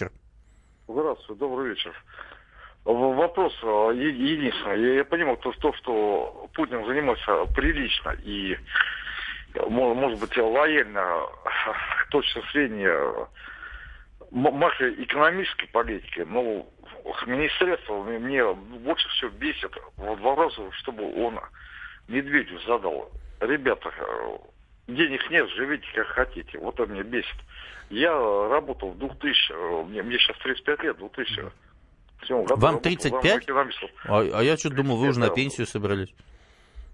[0.93, 1.95] Здравствуйте, добрый вечер.
[2.85, 4.97] Вопрос э, единственный.
[4.97, 8.59] Я понимаю, то, то, что Путин занимается прилично и,
[9.69, 11.27] может быть, лояльно
[12.11, 13.29] точно зрения
[14.33, 16.67] макроэкономической политики, но
[17.27, 21.39] министерство мне больше всего бесит вот вопрос, чтобы он
[22.09, 23.13] Медведю задал.
[23.39, 24.39] Ребята, э,
[24.95, 26.59] денег нет, живите как хотите.
[26.59, 27.37] Вот это меня бесит.
[27.91, 31.43] Я работал в 2000, э, мне, мне сейчас 35 лет, 2000.
[32.29, 33.49] Вам 35?
[34.05, 36.15] А, а я что-то думал, вы уже на пенсию собрались.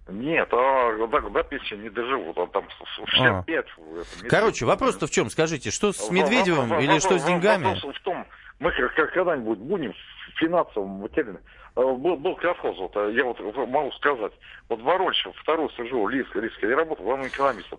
[0.08, 2.64] Нет, а до, до пенсии не доживут, он там
[2.96, 3.66] 65.
[3.76, 4.28] А.
[4.28, 5.28] Короче, вопрос-то в чем?
[5.30, 7.74] Скажите, что с Медведевым в, или в, что с деньгами?
[7.74, 8.24] Вопрос в том,
[8.60, 9.92] мы когда-нибудь будем
[10.36, 11.40] финансовым материально.
[11.76, 14.32] Э, был, был колхоз, вот, я вот могу сказать.
[14.68, 17.78] Вот Ворончев, второй сижу, Лиск, Лиск, я работал главным экономистом.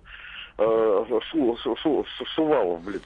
[0.60, 1.06] Э,
[2.36, 3.02] Сувалов, блин.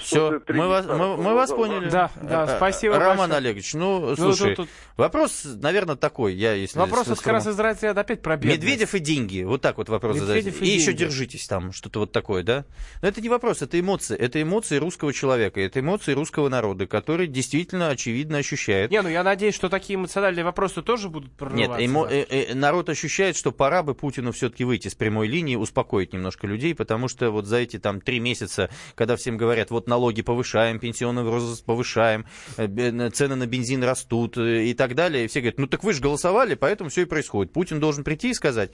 [0.00, 1.88] Все, мы вас, мы, мы вас поняли.
[1.88, 3.36] Да, да, э, спасибо Роман большое.
[3.36, 4.68] Олегович, ну, ну слушай, тут, тут...
[4.96, 6.78] вопрос, наверное, такой, я если...
[6.78, 8.60] Вопрос как раз из разряда опять про бедность.
[8.60, 10.50] Медведев и деньги, вот так вот вопрос задайте.
[10.50, 12.64] И, и еще держитесь там, что-то вот такое, да?
[13.02, 17.28] Но это не вопрос, это эмоции, это эмоции русского человека, это эмоции русского народа, который
[17.28, 18.90] действительно, очевидно, ощущает.
[18.90, 21.78] Не, ну я надеюсь, что такие эмоциональные вопросы тоже будут прорываться.
[21.78, 22.08] Нет, эмо...
[22.10, 26.46] э, э, народ ощущает, что пора бы Путину все-таки выйти с прямой линии, успокоить немножко
[26.46, 30.78] людей, потому что вот за эти там три месяца, когда всем говорят, вот налоги повышаем,
[30.78, 35.28] пенсионный возраст повышаем, э, цены на бензин растут э, и так далее.
[35.28, 37.52] Все говорят, ну так вы же голосовали, поэтому все и происходит.
[37.52, 38.70] Путин должен прийти и сказать,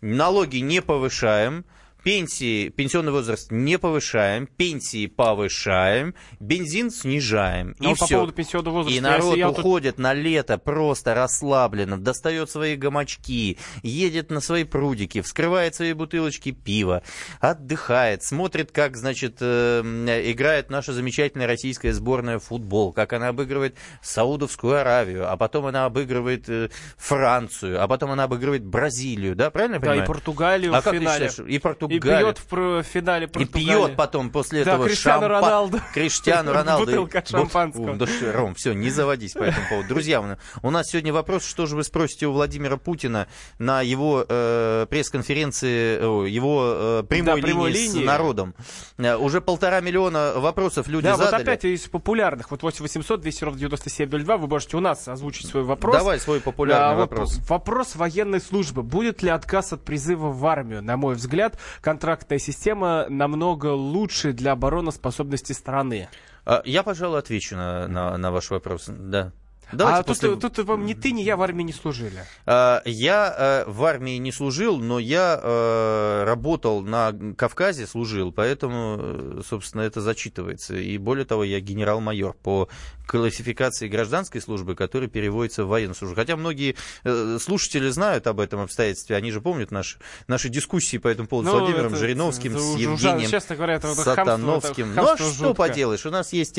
[0.00, 1.64] налоги не повышаем,
[2.02, 7.74] Пенсии, пенсионный возраст не повышаем, пенсии повышаем, бензин снижаем.
[7.78, 8.14] Но и по все.
[8.16, 8.96] поводу пенсионного возраста.
[8.96, 10.02] И народ уходит тут...
[10.02, 17.02] на лето просто расслабленно, достает свои гамачки, едет на свои прудики, вскрывает свои бутылочки пива,
[17.40, 19.82] отдыхает, смотрит, как, значит, э,
[20.24, 25.84] играет наша замечательная российская сборная в футбол, как она обыгрывает Саудовскую Аравию, а потом она
[25.84, 30.00] обыгрывает э, Францию, а потом она обыгрывает Бразилию, да, правильно я понимаю?
[30.00, 31.28] Да, и Португалию а в финале.
[31.28, 31.50] Считаешь?
[31.50, 33.64] И Португалию и пьет в финале Португалии.
[33.64, 35.28] И пьет потом после этого да, Криштиану шампа...
[35.28, 35.80] Роналду.
[35.92, 36.86] Криштиану Роналду.
[36.86, 37.96] Бутылка шампанского.
[37.96, 39.88] Да, Ром, все, не заводись по этому поводу.
[39.88, 43.26] Друзья, у нас сегодня вопрос, что же вы спросите у Владимира Путина
[43.58, 48.54] на его э, пресс-конференции, его э, прямой, да, прямой линии, линии с народом.
[48.98, 51.42] Э, уже полтора миллиона вопросов люди да, задали.
[51.42, 52.52] вот опять из популярных.
[52.52, 54.36] Вот 8 800 200 ровно 9702.
[54.36, 55.96] Вы можете у нас озвучить свой вопрос.
[55.96, 57.36] Давай свой популярный а, вопрос.
[57.36, 58.84] Вот, вопрос военной службы.
[58.84, 60.82] Будет ли отказ от призыва в армию?
[60.82, 66.08] На мой взгляд, контрактная система намного лучше для обороноспособности страны?
[66.44, 68.86] А, я, пожалуй, отвечу на, на, на ваш вопрос.
[68.88, 69.32] Да.
[69.72, 70.36] Давайте а после...
[70.36, 72.24] тут, тут вам ни ты, ни я в армии не служили.
[72.46, 78.96] А, я а, в армии не служил, но я а, работал на Кавказе, служил, поэтому,
[78.98, 80.76] э, собственно, это зачитывается.
[80.76, 82.68] И более того, я генерал-майор по
[83.06, 86.14] классификации гражданской службы, который переводится в военную службу.
[86.14, 91.08] Хотя многие э, слушатели знают об этом обстоятельстве, они же помнят наши, наши дискуссии по
[91.08, 94.94] этому поводу ну, с Владимиром это, Жириновским, это, с Евгением честно говоря, это Сатановским.
[94.94, 96.58] Хамство, это ну а что поделаешь, у нас есть.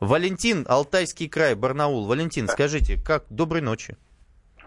[0.00, 2.06] Валентин, Алтайский край, Барнаул.
[2.14, 3.96] Валентин, скажите, как доброй ночи.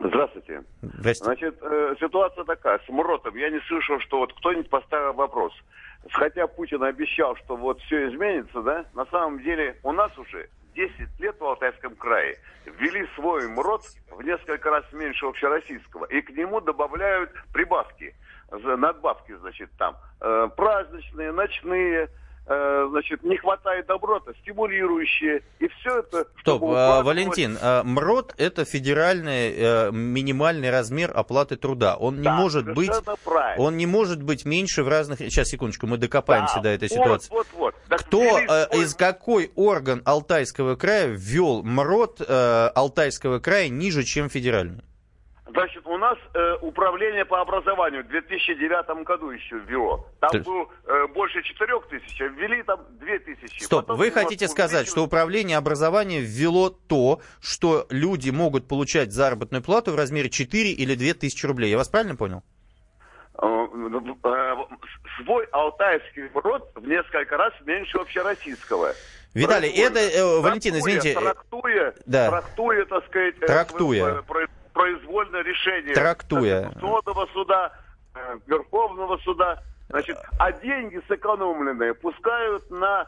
[0.01, 0.63] Здравствуйте.
[0.81, 1.23] Здравствуйте.
[1.23, 3.37] Значит, э, ситуация такая, с МРОТом.
[3.37, 5.53] Я не слышал, что вот кто-нибудь поставил вопрос.
[6.11, 11.19] Хотя Путин обещал, что вот все изменится, да, на самом деле у нас уже 10
[11.21, 13.81] лет в Алтайском крае ввели свой МРОД
[14.11, 16.03] в несколько раз меньше общероссийского.
[16.05, 18.13] И к нему добавляют прибавки,
[18.51, 19.95] надбавки, значит, там.
[20.19, 22.09] Э, праздничные, ночные,
[22.47, 26.27] значит, не хватает доброта, стимулирующие, и все это...
[26.39, 31.97] Стоп, а, Валентин, а, МРОД это федеральный а, минимальный размер оплаты труда.
[31.97, 32.91] Он да, не может быть,
[33.23, 33.63] правильно.
[33.63, 35.19] он не может быть меньше в разных...
[35.19, 37.29] Сейчас, секундочку, мы докопаемся да, до этой ситуации.
[37.31, 37.99] Вот, вот, вот.
[37.99, 44.83] Кто, а, из какой орган Алтайского края ввел МРОД а, Алтайского края ниже, чем федеральный?
[45.49, 50.05] Значит, у нас э, управление по образованию в 2009 году еще ввело.
[50.19, 50.39] Там То...
[50.39, 53.63] было э, больше 4 тысяч, а ввели там 2 тысячи.
[53.63, 59.63] Стоп, Потом вы хотите сказать, что управление образования ввело то, что люди могут получать заработную
[59.63, 61.71] плату в размере 4 или 2 тысячи рублей.
[61.71, 62.43] Я вас правильно понял?
[63.41, 64.55] Э, э,
[65.23, 68.93] свой алтайский род в несколько раз меньше общероссийского.
[69.33, 71.13] Виталий, это, э, Валентин, извините.
[71.13, 72.29] Трактуя, да.
[72.29, 74.23] трактуя, так сказать, трактуя.
[74.27, 76.63] Э, произвольное решение Трактуя.
[76.63, 77.71] Конституционного суда,
[78.13, 79.63] э, Верховного суда.
[79.89, 83.07] Значит, а деньги сэкономленные пускают на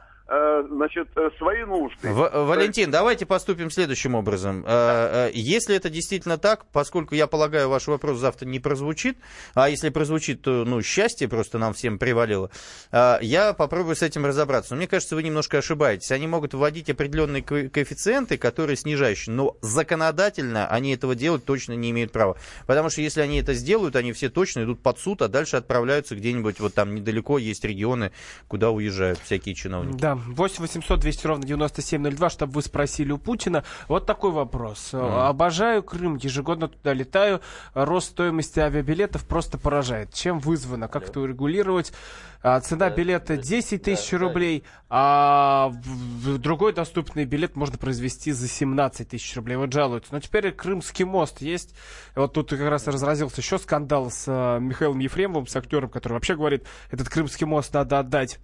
[0.70, 2.12] значит, э, свои нужды.
[2.12, 4.64] В, Валентин, давайте поступим следующим образом.
[4.64, 5.28] Да.
[5.28, 9.18] Э, если это действительно так, поскольку, я полагаю, ваш вопрос завтра не прозвучит,
[9.54, 12.50] а если прозвучит, то, ну, счастье просто нам всем привалило,
[12.92, 14.74] я попробую с этим разобраться.
[14.74, 16.12] Но мне кажется, вы немножко ошибаетесь.
[16.12, 22.12] Они могут вводить определенные коэффициенты, которые снижающие, но законодательно они этого делать точно не имеют
[22.12, 22.38] права.
[22.68, 26.16] Потому что если они это сделают, они все точно идут под суд, а дальше отправляются
[26.16, 28.12] где-нибудь, вот там недалеко есть регионы,
[28.48, 30.00] куда уезжают всякие чиновники.
[30.00, 33.64] Да, 8 800 200 ровно 9702, чтобы вы спросили у Путина.
[33.88, 34.90] Вот такой вопрос.
[34.94, 35.28] Mm.
[35.28, 37.42] Обожаю Крым, ежегодно туда летаю.
[37.74, 40.14] Рост стоимости авиабилетов просто поражает.
[40.14, 40.88] Чем вызвано?
[40.88, 41.10] Как yeah.
[41.10, 41.94] это урегулировать?
[42.42, 45.74] А, цена билета 10 тысяч рублей, а
[46.38, 49.58] другой доступный билет можно произвести за 17 тысяч рублей.
[49.58, 50.14] Вот жалуются.
[50.14, 51.76] Но теперь Крымский мост есть.
[52.16, 56.36] Вот тут как раз разразился еще скандал с а, Михаилом Ефремовым, с актером, который вообще
[56.36, 58.40] говорит, этот Крымский мост надо отдать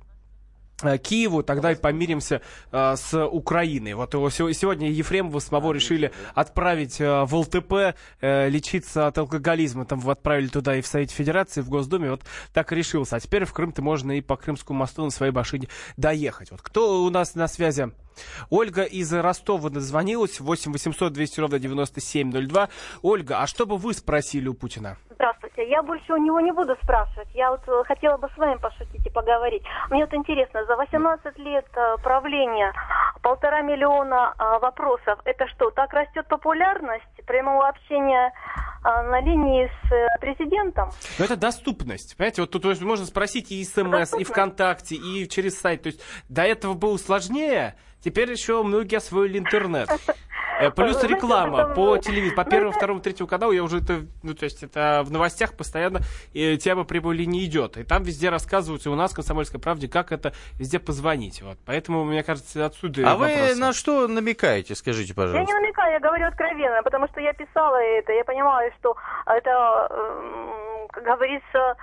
[1.01, 3.93] Киеву, тогда и помиримся э, с Украиной.
[3.93, 9.85] Вот его сегодня Ефремова самого решили отправить э, в ЛТП э, лечиться от алкоголизма.
[9.85, 12.11] Там отправили туда и в Совете Федерации, в Госдуме.
[12.11, 13.15] Вот так и решился.
[13.15, 16.51] А теперь в Крым-то можно и по Крымскому мосту на своей машине доехать.
[16.51, 17.91] Вот кто у нас на связи?
[18.49, 20.39] Ольга из Ростова дозвонилась.
[20.39, 22.69] 8 800 200 ровно 9702.
[23.01, 24.97] Ольга, а что бы вы спросили у Путина?
[25.15, 25.69] Здравствуйте.
[25.69, 27.27] Я больше у него не буду спрашивать.
[27.33, 29.63] Я вот э, хотела бы с вами пошутить и поговорить.
[29.89, 32.73] Мне вот интересно, за 18 лет э, правления
[33.21, 35.19] полтора миллиона э, вопросов.
[35.23, 38.31] Это что, так растет популярность прямого общения
[38.83, 40.91] на линии с президентом.
[41.17, 42.15] Но это доступность.
[42.15, 45.81] Понимаете, вот тут можно спросить и СМС, и ВКонтакте, и через сайт.
[45.81, 49.89] То есть до этого было сложнее, теперь еще многие освоили интернет.
[50.57, 54.45] Э, плюс реклама по телевизору, по первому, второму, третьему каналу я уже это, ну то
[54.45, 55.99] есть это в новостях постоянно
[56.31, 57.75] тема прямой линии идет.
[57.75, 61.41] И там везде рассказывают, и у нас в «Комсомольской правде», как это везде позвонить.
[61.41, 61.57] Вот.
[61.65, 63.53] Поэтому, мне кажется, отсюда А вопросы.
[63.53, 65.39] вы на что намекаете, скажите, пожалуйста?
[65.41, 69.89] Я не намекаю, я говорю откровенно, потому что я писала это, я понимаю, что это,
[70.93, 71.75] как говорится,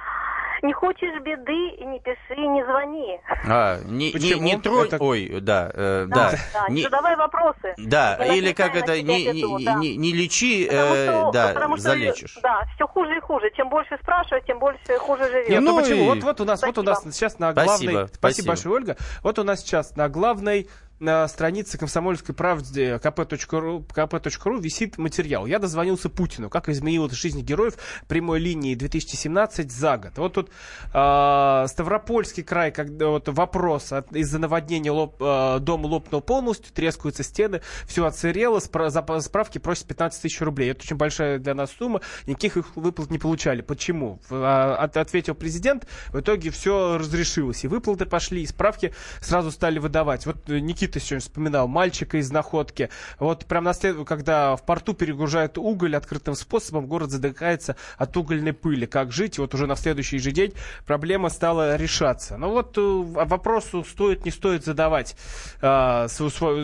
[0.62, 3.20] не хочешь беды, не пиши, не звони.
[3.48, 4.98] А, не, не, не тронь, это...
[5.02, 6.30] ой, да, э, да.
[6.30, 6.82] Да, да не...
[6.82, 7.74] задавай вопросы.
[7.76, 9.74] Да, не или как это, не, не, да.
[9.74, 12.38] не, не лечи, э, что, да, потому что, залечишь.
[12.42, 13.50] Да, все хуже и хуже.
[13.56, 15.48] Чем больше спрашивать, тем больше хуже живет.
[15.48, 16.04] Нет, ну, ну почему?
[16.04, 16.06] И...
[16.06, 17.72] Вот, вот у нас, вот у нас сейчас на главной...
[17.72, 18.96] Спасибо, спасибо, спасибо большое, Ольга.
[19.22, 20.68] Вот у нас сейчас на главной
[21.02, 25.46] на странице комсомольской правды kp.ru, kp.ru висит материал.
[25.46, 26.48] Я дозвонился Путину.
[26.48, 27.74] Как изменилась жизнь героев
[28.06, 30.12] прямой линии 2017 за год.
[30.16, 30.50] Вот тут
[30.94, 37.62] э, Ставропольский край, когда вот вопрос из-за наводнения лоб, э, дом лопнул полностью, трескаются стены,
[37.86, 40.70] все оцерело, спра- за справки просят 15 тысяч рублей.
[40.70, 43.62] Это очень большая для нас сумма, никаких их выплат не получали.
[43.62, 44.20] Почему?
[44.30, 47.64] А, от, ответил президент, в итоге все разрешилось.
[47.64, 50.26] И выплаты пошли, и справки сразу стали выдавать.
[50.26, 52.90] Вот Никита ты сегодня вспоминал, мальчика из находки.
[53.18, 54.06] Вот прям на след...
[54.06, 58.86] когда в порту перегружают уголь открытым способом, город задыхается от угольной пыли.
[58.86, 59.38] Как жить?
[59.38, 60.52] И вот уже на следующий же день
[60.86, 62.36] проблема стала решаться.
[62.36, 65.16] Ну вот э, вопросу стоит, не стоит задавать
[65.60, 66.06] э,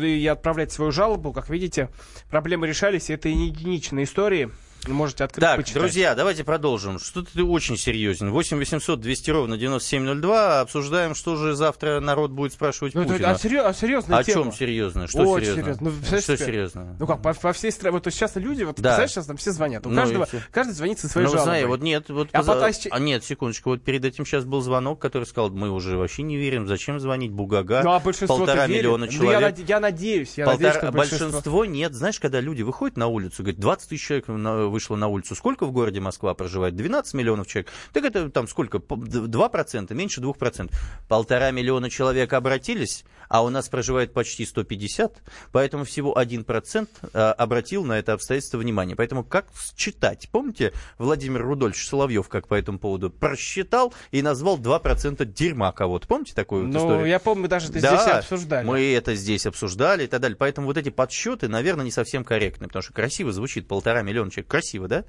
[0.04, 1.32] и отправлять свою жалобу.
[1.32, 1.88] Как видите,
[2.30, 4.50] проблемы решались, это не единичные истории.
[4.86, 5.82] Можете открыть, Так, почитать.
[5.82, 6.98] друзья, давайте продолжим.
[6.98, 8.30] Что-то ты очень серьезен.
[8.30, 10.60] 8 800 200 ровно 9702.
[10.60, 13.30] Обсуждаем, что же завтра народ будет спрашивать ну, Путина.
[13.30, 14.44] А, серьез, а серьезная О тема?
[14.44, 15.06] чем серьезно?
[15.06, 15.90] Что очень серьезно?
[15.90, 16.96] Ну, что серьезно?
[16.98, 18.82] Ну как, по, по всей стране, вот сейчас люди, вот да.
[18.82, 19.86] представляешь, сейчас там все звонят.
[19.86, 21.52] У ну, каждого, каждый звонит со своей ну, жалобой.
[21.52, 22.54] Знаю, вот нет, вот а, поза...
[22.54, 22.72] потом...
[22.90, 26.36] а нет, секундочку, вот перед этим сейчас был звонок, который сказал, мы уже вообще не
[26.36, 29.56] верим, зачем звонить, Бугага, ну, а полтора миллиона человек.
[29.58, 30.68] Ну, я, я надеюсь, я Полтора...
[30.68, 31.26] надеюсь, что большинство...
[31.26, 31.94] большинство нет.
[31.94, 34.28] Знаешь, когда люди выходят на улицу, говорят, 20 тысяч человек
[34.68, 36.76] вышло на улицу, сколько в городе Москва проживает?
[36.76, 37.70] 12 миллионов человек.
[37.92, 38.78] Так это там сколько?
[38.78, 40.70] 2%, меньше 2%.
[41.08, 47.84] Полтора миллиона человек обратились, а у нас проживает почти 150, поэтому всего 1% а, обратил
[47.84, 48.96] на это обстоятельство внимание.
[48.96, 50.28] Поэтому как считать?
[50.30, 56.06] Помните, Владимир Рудольевич Соловьев как по этому поводу просчитал и назвал 2% дерьма кого-то.
[56.06, 57.06] Помните такую вот ну, историю?
[57.06, 58.66] я помню, даже это да, здесь обсуждали.
[58.66, 60.36] мы это здесь обсуждали и так далее.
[60.36, 64.50] Поэтому вот эти подсчеты, наверное, не совсем корректны, потому что красиво звучит полтора миллиона человек.
[64.58, 65.04] Красиво, да?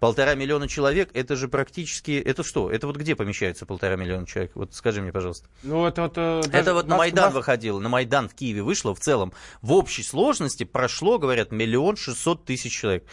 [0.00, 2.68] Полтора миллиона человек, это же практически, это что?
[2.68, 4.52] Это вот где помещается полтора миллиона человек?
[4.54, 5.48] Вот скажи мне, пожалуйста.
[5.62, 6.12] Ну, это вот...
[6.16, 9.32] Э, это вот на Майдан выходило, на Майдан в Киеве вышло в целом.
[9.62, 13.04] В общей сложности прошло, говорят, миллион шестьсот тысяч человек.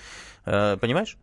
[0.45, 1.17] Э, понимаешь?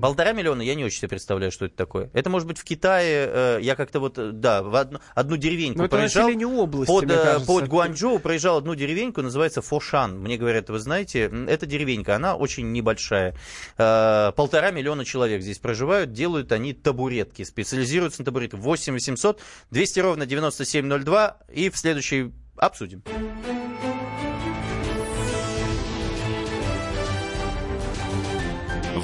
[0.00, 2.10] Полтора миллиона, я не очень себе представляю, что это такое.
[2.12, 5.88] Это может быть в Китае, э, я как-то вот, да, в одну, одну деревеньку Но
[5.88, 6.28] проезжал.
[6.28, 10.18] Это области, под, э, под Гуанчжоу проезжал одну деревеньку, называется Фошан.
[10.18, 13.36] Мне говорят, вы знаете, эта деревенька, она очень небольшая.
[13.76, 18.60] Э, полтора миллиона человек здесь проживают, делают они табуретки, специализируются на табуретках.
[18.60, 23.02] 8 800 200 ровно 9702 и в следующей Обсудим.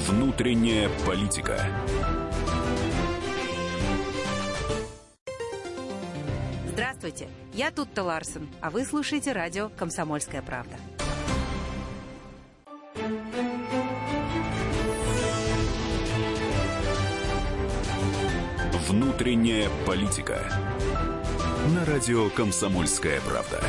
[0.07, 1.59] Внутренняя политика.
[6.67, 10.75] Здравствуйте, я Тутта Ларсен, а вы слушаете радио «Комсомольская правда».
[18.87, 20.39] Внутренняя политика.
[21.73, 23.59] На радио «Комсомольская правда».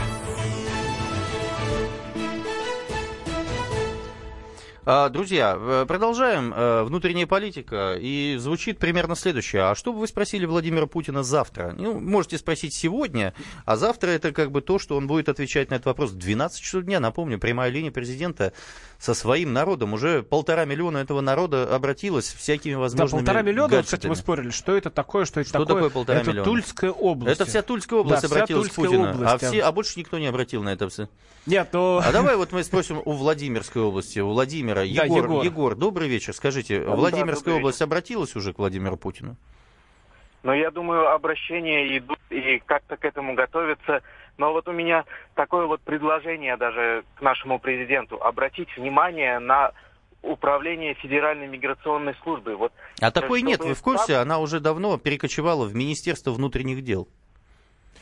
[4.86, 6.54] Друзья, э, продолжаем.
[6.54, 7.96] Э, внутренняя политика.
[8.00, 9.62] И звучит примерно следующее.
[9.62, 11.74] А что бы вы спросили Владимира Путина завтра?
[11.76, 13.34] Ну, можете спросить сегодня,
[13.64, 16.12] а завтра это как бы то, что он будет отвечать на этот вопрос.
[16.12, 18.52] 12 часов дня, напомню, прямая линия президента
[19.00, 19.92] со своим народом.
[19.92, 23.84] Уже полтора миллиона этого народа обратилось всякими возможными Да, полтора миллиона, гаджетами.
[23.84, 25.74] кстати, мы спорили, что это такое, что это Что такое.
[25.74, 26.44] такое полтора это миллиона?
[26.44, 27.40] Тульская область.
[27.40, 29.10] Это вся Тульская область Да, вся обратилась Тульская к Путину.
[29.10, 31.08] область, а, все, а больше никто не обратил на это все.
[31.46, 32.00] Нет, но...
[32.04, 34.75] А давай вот мы спросим у Владимирской области, у Владимира.
[34.82, 35.44] Егор, Егор.
[35.44, 36.32] Егор, добрый вечер.
[36.34, 39.36] Скажите, Да, Владимирская добрый область обратилась уже к Владимиру Путину?
[40.42, 44.02] Но я думаю, обращения идут и как-то к этому готовятся.
[44.38, 45.04] Но вот у меня
[45.34, 48.22] такое вот предложение даже к нашему президенту.
[48.22, 49.72] Обратить внимание на
[50.22, 52.56] управление Федеральной миграционной службы.
[52.56, 54.14] Вот, А такой нет, вы в курсе?
[54.14, 57.08] там- Она уже давно перекочевала в Министерство внутренних дел.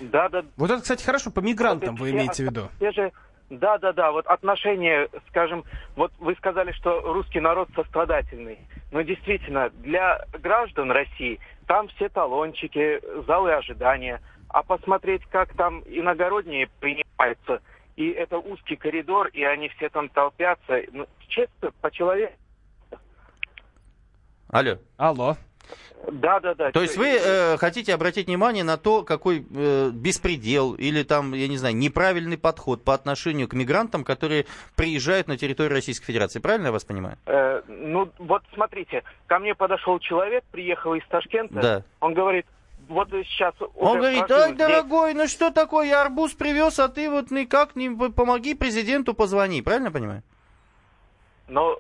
[0.01, 0.45] Да, да.
[0.57, 2.69] Вот это, кстати, хорошо, по мигрантам вы все- имеете в виду.
[2.81, 3.13] Те же,
[3.59, 5.65] да, да, да, вот отношения, скажем,
[5.97, 8.59] вот вы сказали, что русский народ сострадательный.
[8.93, 14.21] Но действительно, для граждан России там все талончики, залы ожидания.
[14.49, 17.61] А посмотреть, как там иногородние принимаются,
[17.97, 22.39] и это узкий коридор, и они все там толпятся, ну, честно, по-человечески.
[24.49, 24.79] Алло.
[24.97, 25.37] Алло.
[26.11, 26.71] Да, да, да.
[26.71, 31.49] То есть вы э, хотите обратить внимание на то, какой э, беспредел или там, я
[31.49, 34.47] не знаю, неправильный подход по отношению к мигрантам, которые
[34.77, 36.41] приезжают на территорию Российской Федерации.
[36.41, 37.17] Правильно я вас понимаю?
[37.27, 41.55] Э, ну, вот смотрите, ко мне подошел человек, приехал из Ташкента.
[41.55, 41.83] Да.
[42.01, 42.47] Он говорит,
[42.89, 44.59] вот сейчас Он говорит, ай, здесь».
[44.59, 49.63] дорогой, ну что такое, я арбуз привез, а ты вот никак не помоги президенту, позвони.
[49.63, 50.23] Правильно я понимаю?
[51.49, 51.79] Но,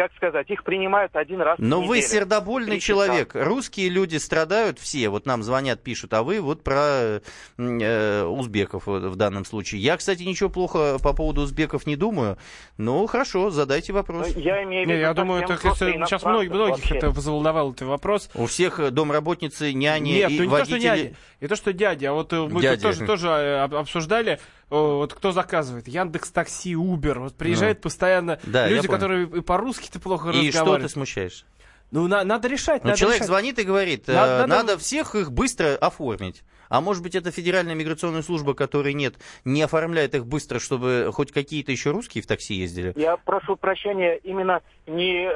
[0.00, 2.10] как сказать, их принимают один раз в Но вы неделю.
[2.10, 2.86] сердобольный Три часа.
[3.06, 3.32] человек.
[3.34, 5.10] Русские люди страдают все.
[5.10, 7.20] Вот нам звонят, пишут, а вы вот про
[7.58, 9.82] э, узбеков в в данном случае.
[9.82, 12.38] Я, кстати, ничего плохо по поводу узбеков не думаю.
[12.78, 14.32] Ну, хорошо, задайте вопрос.
[14.34, 15.68] Ну, я имею в Не, виду я думаю, если
[16.06, 16.96] сейчас многих, многих вообще.
[16.96, 18.30] это взволновал этот вопрос.
[18.34, 20.80] У всех э, домработницы, няни Нет, и ну не то, что водители...
[20.80, 24.40] дяди, не то, что дяди, а вот э, мы тут тоже, тоже э, об- обсуждали,
[24.70, 27.82] вот кто заказывает, Яндекс Такси, Убер, вот приезжают Ну.
[27.82, 30.82] постоянно Да, люди, которые и по-русски-то плохо И что разговаривают.
[30.84, 31.44] ты смущаешь?
[31.90, 33.26] Ну, на- надо решать, Ну, надо человек решать.
[33.28, 36.42] звонит и говорит, э, Надо- надо, надо- всех их быстро оформить.
[36.70, 41.32] А может быть, это Федеральная миграционная служба, которой нет, не оформляет их быстро, чтобы хоть
[41.32, 42.92] какие-то еще русские в такси ездили?
[42.96, 45.28] Я прошу прощения, именно не...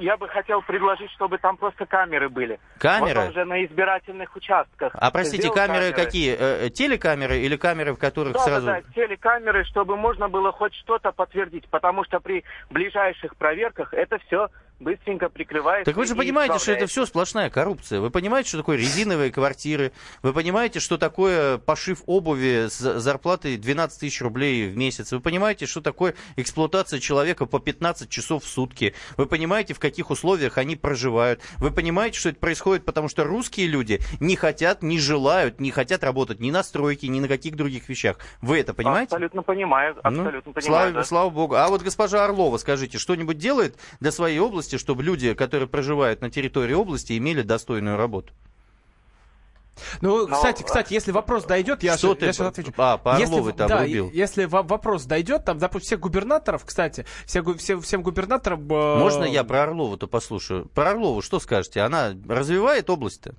[0.00, 2.58] Я бы хотел предложить, чтобы там просто камеры были.
[2.78, 3.20] Камеры?
[3.20, 4.92] Вот он же на избирательных участках.
[4.94, 6.32] А простите, Сделал камеры, какие?
[6.32, 8.66] Э, э, телекамеры или камеры, в которых Да, сразу...
[8.66, 14.18] да, да, телекамеры, чтобы можно было хоть что-то подтвердить, потому что при ближайших проверках это
[14.26, 14.48] все
[14.82, 15.90] быстренько прикрывается.
[15.90, 18.00] Так вы же понимаете, что это все сплошная коррупция.
[18.00, 19.92] Вы понимаете, что такое резиновые квартиры.
[20.22, 25.12] Вы понимаете, что такое пошив обуви с зарплатой 12 тысяч рублей в месяц.
[25.12, 28.94] Вы понимаете, что такое эксплуатация человека по 15 часов в сутки.
[29.16, 31.40] Вы понимаете, в каких условиях они проживают.
[31.58, 36.04] Вы понимаете, что это происходит, потому что русские люди не хотят, не желают, не хотят
[36.04, 38.18] работать ни на стройке, ни на каких других вещах.
[38.40, 39.14] Вы это понимаете?
[39.14, 40.94] Абсолютно понимаю, Ну, абсолютно слава, понимаю.
[40.94, 41.04] да.
[41.04, 41.54] слава богу.
[41.54, 46.30] А вот госпожа Орлова, скажите, что-нибудь делает для своей области, чтобы люди, которые проживают на
[46.30, 48.32] территории области, имели достойную работу?
[50.02, 52.72] Ну, Но, кстати, кстати, если вопрос дойдет, я, Что ты я сейчас отвечу.
[52.76, 54.08] а, по Если Орловой в- ты да, обрубил.
[54.10, 58.60] и- если во- вопрос дойдет, там, допустим, всех губернаторов, кстати, все, все- всем губернаторам...
[58.70, 60.66] э, Можно я про Орлову-то послушаю?
[60.74, 61.80] Про Орлову что скажете?
[61.80, 63.34] Она развивает область-то?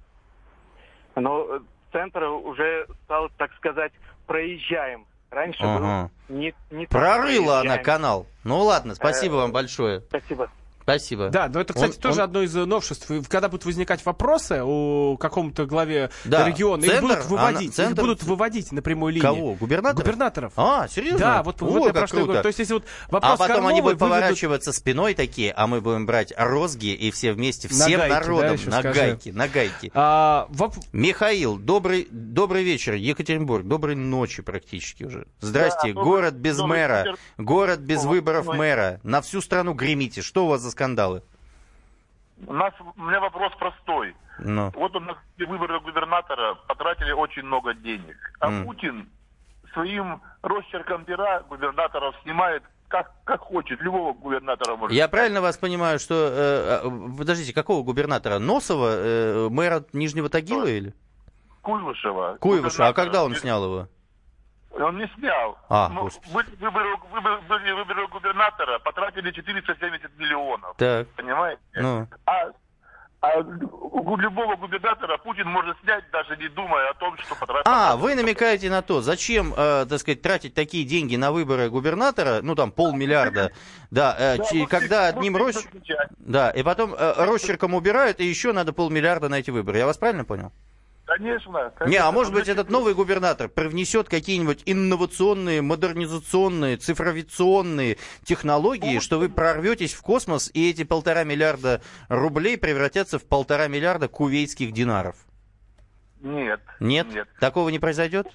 [1.16, 1.60] Э,
[1.92, 3.92] центр уже стал, так сказать,
[4.26, 5.06] проезжаем.
[5.30, 6.12] Раньше Ага.
[6.28, 8.26] был не, не Прорыла она канал.
[8.44, 10.02] Ну ладно, спасибо Э, вам большое.
[10.10, 10.50] Спасибо.
[10.84, 11.30] Спасибо.
[11.30, 13.10] Да, но это, кстати, Он- тоже он- одно из э, новшеств.
[13.30, 17.72] Когда будут возникать вопросы у какому-то главе Да, региона, их центр, будут выводить, она- их
[17.74, 19.34] центр- будут выводить на прямую линию.
[19.34, 19.54] Кого?
[19.56, 20.04] Губернаторов?
[20.06, 20.54] Губернаторов.
[20.58, 21.20] А, серьезно?
[21.20, 22.42] Да, вот, О, вот я про что говорю.
[22.42, 25.68] То есть, если вот вопрос А потом они Карловой будут выведут- поворачиваться спиной такие, а
[25.68, 29.00] мы будем брать розги и все вместе, всем гайки, да, народом еще на скажи.
[29.00, 29.92] гайки, на гайки.
[29.94, 35.28] А, воп- Михаил, добрый, добрый вечер, Екатеринбург, доброй ночи практически уже.
[35.40, 37.18] Здрасте, Да, добрый- город без добрый мэра, вечер.
[37.38, 41.22] город без О, выборов мэра, на всю страну гремите, что у вас за скандалы?
[42.46, 44.16] У нас у меня вопрос простой.
[44.40, 44.72] Ну.
[44.76, 48.66] Вот у нас выборы губернатора потратили очень много денег, а М.
[48.66, 49.10] Путин
[49.74, 54.96] своим росчерком пера губернаторов снимает как, как хочет, любого губернатора может.
[54.96, 56.14] Я правильно вас понимаю, что...
[56.14, 58.38] Э, э подождите, какого губернатора?
[58.40, 60.94] Носова, э, мэра Нижнего Тагила или?
[61.62, 62.38] Куйвышева.
[62.40, 63.88] Куйвышева, а когда он снял его?
[64.80, 65.58] Он не снял.
[65.70, 70.76] А, ну, вы, выборы, выборы, выборы губернатора потратили 470 миллионов.
[70.78, 71.08] Так.
[71.10, 71.62] Понимаете?
[71.76, 72.08] Ну.
[72.26, 72.50] А
[73.24, 77.62] а у любого губернатора Путин может снять, даже не думая о том, что потратил.
[77.72, 82.42] А, вы намекаете на то, зачем, э, так сказать, тратить такие деньги на выборы губернатора,
[82.42, 83.54] ну там полмиллиарда,
[83.92, 85.56] да, э, да ч- когда одним рощ...
[86.18, 89.78] Да, и потом э, росчерком убирают, и еще надо полмиллиарда на эти выборы.
[89.78, 90.52] Я вас правильно понял?
[91.06, 91.86] Конечно, конечно.
[91.86, 99.28] Не, а может быть этот новый губернатор привнесет какие-нибудь инновационные, модернизационные, цифровизационные технологии, что вы
[99.28, 105.18] прорветесь в космос, и эти полтора миллиарда рублей превратятся в полтора миллиарда кувейтских динаров?
[106.22, 106.62] Нет.
[106.80, 107.08] Нет?
[107.14, 107.28] Нет.
[107.40, 108.28] Такого не произойдет?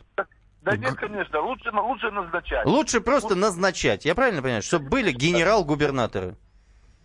[0.61, 2.66] Да нет, конечно, лучше, лучше назначать.
[2.66, 6.37] Лучше просто назначать, я правильно понимаю, чтобы были генерал-губернаторы?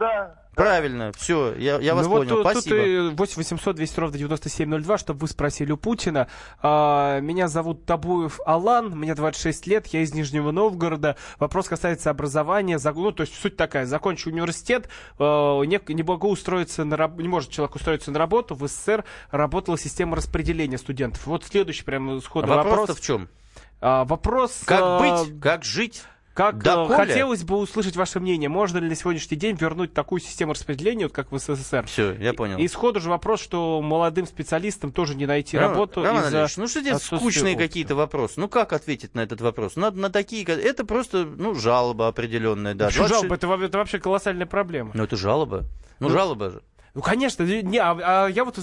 [0.04, 2.76] Да, Правильно, все, я, я вас ну, понял, вот, спасибо.
[2.76, 6.28] Тут и 8 800 200 ровно 9702, чтобы вы спросили у Путина.
[6.62, 11.16] А, меня зовут Табуев Алан, мне 26 лет, я из Нижнего Новгорода.
[11.40, 12.80] Вопрос касается образования.
[12.84, 17.50] Ну, то есть суть такая, закончу университет, а, не, не могу устроиться на не может
[17.50, 21.26] человек устроиться на работу, в СССР работала система распределения студентов.
[21.26, 22.80] Вот следующий прям сходу а вопрос.
[22.80, 23.28] Вопрос в чем?
[23.82, 24.62] А, вопрос...
[24.66, 25.00] Как а...
[25.00, 26.04] быть, как жить?
[26.34, 30.54] Как э, хотелось бы услышать ваше мнение, можно ли на сегодняшний день вернуть такую систему
[30.54, 31.86] распределения, вот как в СССР?
[31.86, 32.58] Все, я понял.
[32.58, 36.04] И сходу же вопрос, что молодым специалистам тоже не найти Роман, работу.
[36.04, 38.40] Роман Ильич, ну что здесь скучные какие-то вопросы?
[38.40, 39.76] Ну как ответить на этот вопрос?
[39.76, 42.90] Надо на такие, это просто, ну, жалоба определенная, да.
[42.90, 43.10] 20...
[43.10, 44.92] Жалоба, это, это вообще колоссальная проблема.
[44.96, 45.66] Ну это жалоба.
[46.00, 46.62] Ну, ну жалоба же.
[46.96, 48.60] Ну, конечно, не, а, а я вот,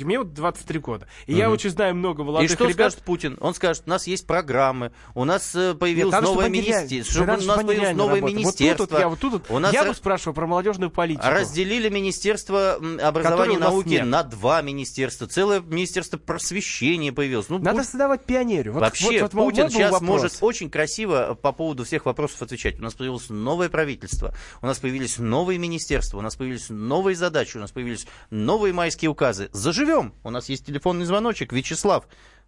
[0.00, 1.38] мне вот 23 года, и угу.
[1.38, 2.92] я очень знаю много молодых И что ребят.
[2.92, 3.38] скажет Путин?
[3.40, 7.42] Он скажет, у нас есть программы, у нас э, появилось Нет, новое министерство, у нас
[7.42, 8.82] появилось новое министерство.
[8.82, 11.26] Вот тут, вот я, вот тут, у нас я бы спрашивал про молодежную политику.
[11.26, 14.06] Разделили министерство образования и науки нет.
[14.06, 17.48] на два министерства, целое министерство просвещения появилось.
[17.48, 17.84] Ну, Надо Пу...
[17.84, 18.74] создавать пионерию.
[18.74, 20.06] Вот, Вообще, вот, вот, Путин сейчас вопрос.
[20.06, 22.78] может очень красиво по поводу всех вопросов отвечать.
[22.78, 27.56] У нас появилось новое правительство, у нас появились новые министерства, у нас появились новые задачи,
[27.56, 29.48] у нас появились новые майские указы.
[29.52, 30.14] Заживем.
[30.24, 31.52] У нас есть телефонный звоночек.
[31.52, 32.06] Вячеслав.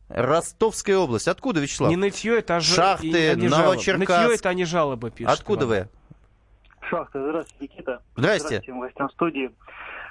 [0.09, 1.29] Ростовская область.
[1.29, 1.91] Откуда, Вячеслав?
[1.91, 2.65] Не нытье, это ж...
[2.65, 4.21] Шахты, Новочеркасск.
[4.23, 5.33] Нытье, это они жалобы пишут.
[5.33, 5.89] Откуда вы?
[6.81, 7.21] Шахты.
[7.21, 8.03] Здравствуйте, Никита.
[8.17, 8.47] Здрасте.
[8.47, 9.51] Здравствуйте, гостям студии.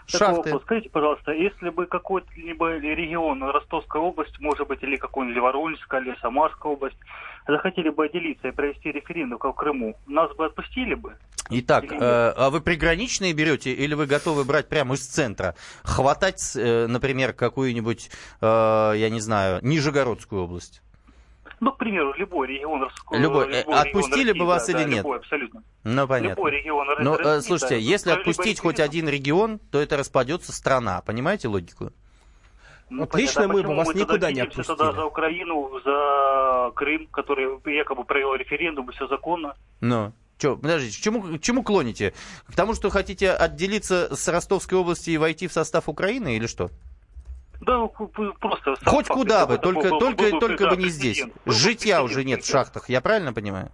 [0.07, 0.35] Шахты.
[0.37, 0.63] вопрос.
[0.63, 6.71] Скажите, пожалуйста, если бы какой-либо регион Ростовской области, может быть, или какой-нибудь Воронежская, или Самарская
[6.71, 6.97] область,
[7.47, 11.15] захотели бы отделиться и провести референдум, как в Крыму, нас бы отпустили бы?
[11.53, 15.55] Итак, э, а вы приграничные берете или вы готовы брать прямо из центра?
[15.83, 18.09] Хватать, э, например, какую-нибудь,
[18.41, 20.81] э, я не знаю, Нижегородскую область?
[21.59, 23.45] Ну, к примеру, любой регион Любой.
[23.47, 24.97] любой э, Отпустили регион бы вас да, или да, нет?
[24.97, 25.63] Любой, абсолютно.
[25.83, 26.29] Ну, понятно.
[26.29, 31.01] Любой регион Ну, России, слушайте, да, если отпустить хоть один регион, то это распадется страна.
[31.01, 31.91] Понимаете логику?
[32.89, 34.75] Ну, вот лично мы бы вас никуда не отпустили.
[34.75, 39.55] Тогда за Украину, за Крым, который якобы провел референдум, и все законно.
[39.81, 40.13] Ну.
[40.41, 42.15] Че, подождите, к чему, к чему клоните?
[42.47, 46.71] К тому, что хотите отделиться с Ростовской области и войти в состав Украины или что?
[47.61, 47.89] Да, ну,
[48.39, 48.75] просто...
[48.83, 51.23] Хоть куда бы, только, был, только, был, только да, бы не здесь.
[51.45, 53.71] Житья уже нет в шахтах, я правильно понимаю?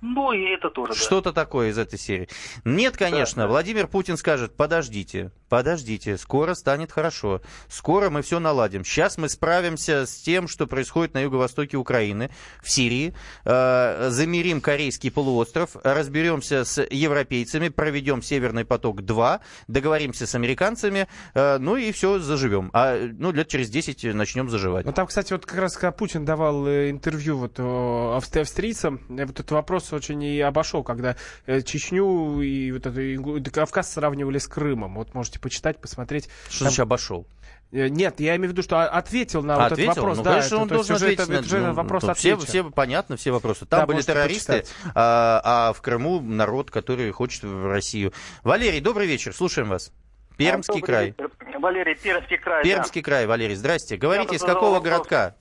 [0.00, 2.28] Ну, и это тоже, Что-то такое из этой серии.
[2.64, 3.52] Нет, конечно, да, да.
[3.52, 8.84] Владимир Путин скажет, подождите, подождите, скоро станет хорошо, скоро мы все наладим.
[8.84, 12.30] Сейчас мы справимся с тем, что происходит на юго-востоке Украины,
[12.62, 13.12] в Сирии,
[13.44, 21.76] э, замерим Корейский полуостров, разберемся с европейцами, проведем Северный поток-2, договоримся с американцами, э, ну
[21.76, 22.70] и все, заживем.
[22.72, 24.86] А ну, лет через 10 начнем заживать.
[24.86, 29.40] Ну там, кстати, вот как раз когда Путин давал э, интервью вот, австрийцам, э, вот
[29.40, 34.94] этот вопрос очень и обошел, когда э, Чечню и вот эту Кавказ сравнивали с Крымом.
[34.94, 36.28] Вот можете почитать, посмотреть.
[36.48, 37.26] Что значит обошел?
[37.72, 39.86] Э, нет, я имею в виду, что ответил на ответил?
[39.86, 40.16] вот этот вопрос.
[40.18, 41.20] Ну, да, конечно, это, он должен ответить.
[41.20, 43.66] Это, это же ну, вопрос ну, все, все понятно, все вопросы.
[43.66, 44.64] Там да, были террористы,
[44.94, 48.12] а, а в Крыму народ, который хочет в Россию.
[48.42, 49.92] Валерий, добрый вечер, слушаем вас.
[50.36, 51.08] Пермский край.
[51.08, 51.30] Вечер.
[51.58, 52.64] Валерий, Пермский край.
[52.64, 53.04] Пермский да.
[53.04, 53.96] край, Валерий, здрасте.
[53.96, 54.84] Говорите, из какого вопрос.
[54.84, 55.36] городка?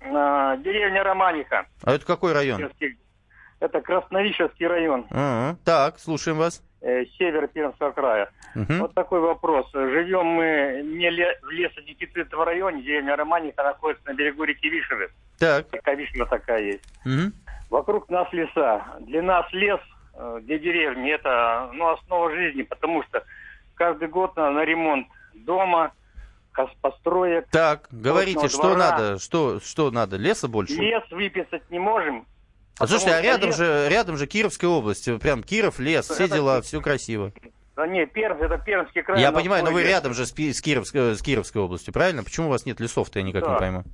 [0.00, 1.66] А, деревня Романиха.
[1.82, 2.58] А это какой район?
[2.58, 2.98] Пермский.
[3.60, 5.06] Это Красновищевский район.
[5.10, 5.56] А-а.
[5.64, 6.62] Так, слушаем вас.
[6.86, 8.30] Э, север Пермского края.
[8.54, 8.74] Угу.
[8.74, 9.66] Вот такой вопрос.
[9.72, 15.08] Живем мы не ле- в лесодефицитном районе, деревня Романика находится на берегу реки Вишевы.
[15.38, 15.64] Так.
[15.72, 16.84] Река Вишева такая есть.
[17.06, 17.32] Угу.
[17.70, 18.84] Вокруг нас леса.
[19.00, 19.80] Для нас лес,
[20.14, 23.24] э, для деревни, это ну, основа жизни, потому что
[23.76, 25.90] каждый год на, на ремонт дома,
[26.82, 27.46] построек.
[27.50, 28.76] Так, говорите, что двора.
[28.76, 30.74] надо, что, что надо, леса больше?
[30.74, 32.26] Лес выписать не можем.
[32.78, 33.56] А слушайте, а рядом лес...
[33.56, 36.34] же, рядом же Кировская область, прям Киров, лес, все это...
[36.34, 37.32] дела, все красиво.
[37.76, 39.20] Да нет, Пермь, это Пермский край.
[39.20, 42.22] Я понимаю, но вы рядом же с, с, Кировской, с Кировской областью, правильно?
[42.22, 43.52] Почему у вас нет лесов-то, я никак да.
[43.52, 43.84] не пойму.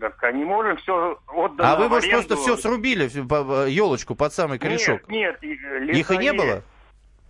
[0.00, 3.08] Так не можем все отдано А вы, может, просто все срубили,
[3.70, 5.08] елочку под самый корешок?
[5.08, 5.96] Нет, нет.
[5.96, 6.62] Их и не было?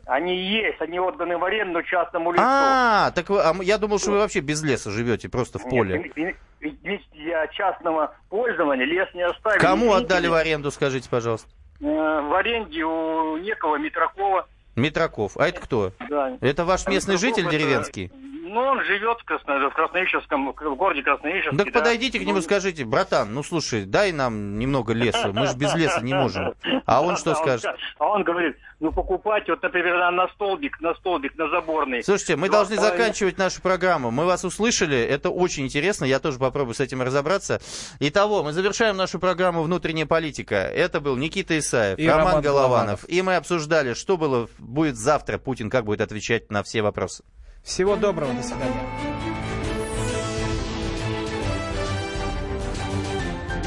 [0.08, 2.42] Они есть, они отданы в аренду частному лицу.
[2.42, 6.10] А, так вы, а я думал, что вы вообще без леса живете, просто в поле.
[6.16, 9.60] Нет, ведь я частного пользования лес не оставил.
[9.60, 11.50] Кому отдали в аренду, скажите, пожалуйста?
[11.80, 14.48] Э, в аренде у некого Митракова.
[14.76, 15.36] Митраков.
[15.36, 15.92] А это кто?
[16.08, 16.38] Да.
[16.40, 17.58] Это ваш местный Митраков житель это...
[17.58, 18.10] деревенский?
[18.48, 19.68] Ну, он живет в, Красно...
[19.70, 21.56] в Красноищевском, в городе Красноищевске.
[21.56, 21.80] Так да.
[21.80, 26.00] подойдите к нему, скажите, братан, ну слушай, дай нам немного леса, мы же без леса
[26.00, 26.54] не можем.
[26.86, 27.70] А он что скажет?
[27.98, 32.02] А он говорит, ну покупайте, вот, например, на столбик, на столбик, на заборный.
[32.02, 34.10] Слушайте, мы должны заканчивать нашу программу.
[34.10, 37.60] Мы вас услышали, это очень интересно, я тоже попробую с этим разобраться.
[38.00, 40.56] Итого, мы завершаем нашу программу «Внутренняя политика».
[40.56, 42.68] Это был Никита Исаев, и Роман, Роман Голованов.
[42.68, 43.04] Голованов.
[43.08, 47.24] И мы обсуждали, что было, будет завтра, Путин как будет отвечать на все вопросы.
[47.68, 48.80] Всего доброго, до свидания.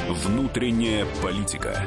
[0.10, 1.80] Внутренняя политика.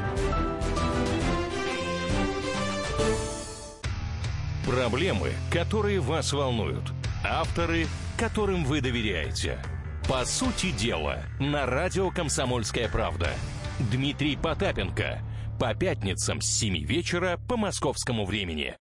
[4.64, 6.92] Проблемы, которые вас волнуют.
[7.24, 9.58] Авторы, которым вы доверяете.
[10.08, 13.30] По сути дела, на радио «Комсомольская правда».
[13.90, 15.20] Дмитрий Потапенко.
[15.58, 18.76] По пятницам с 7 вечера по московскому времени.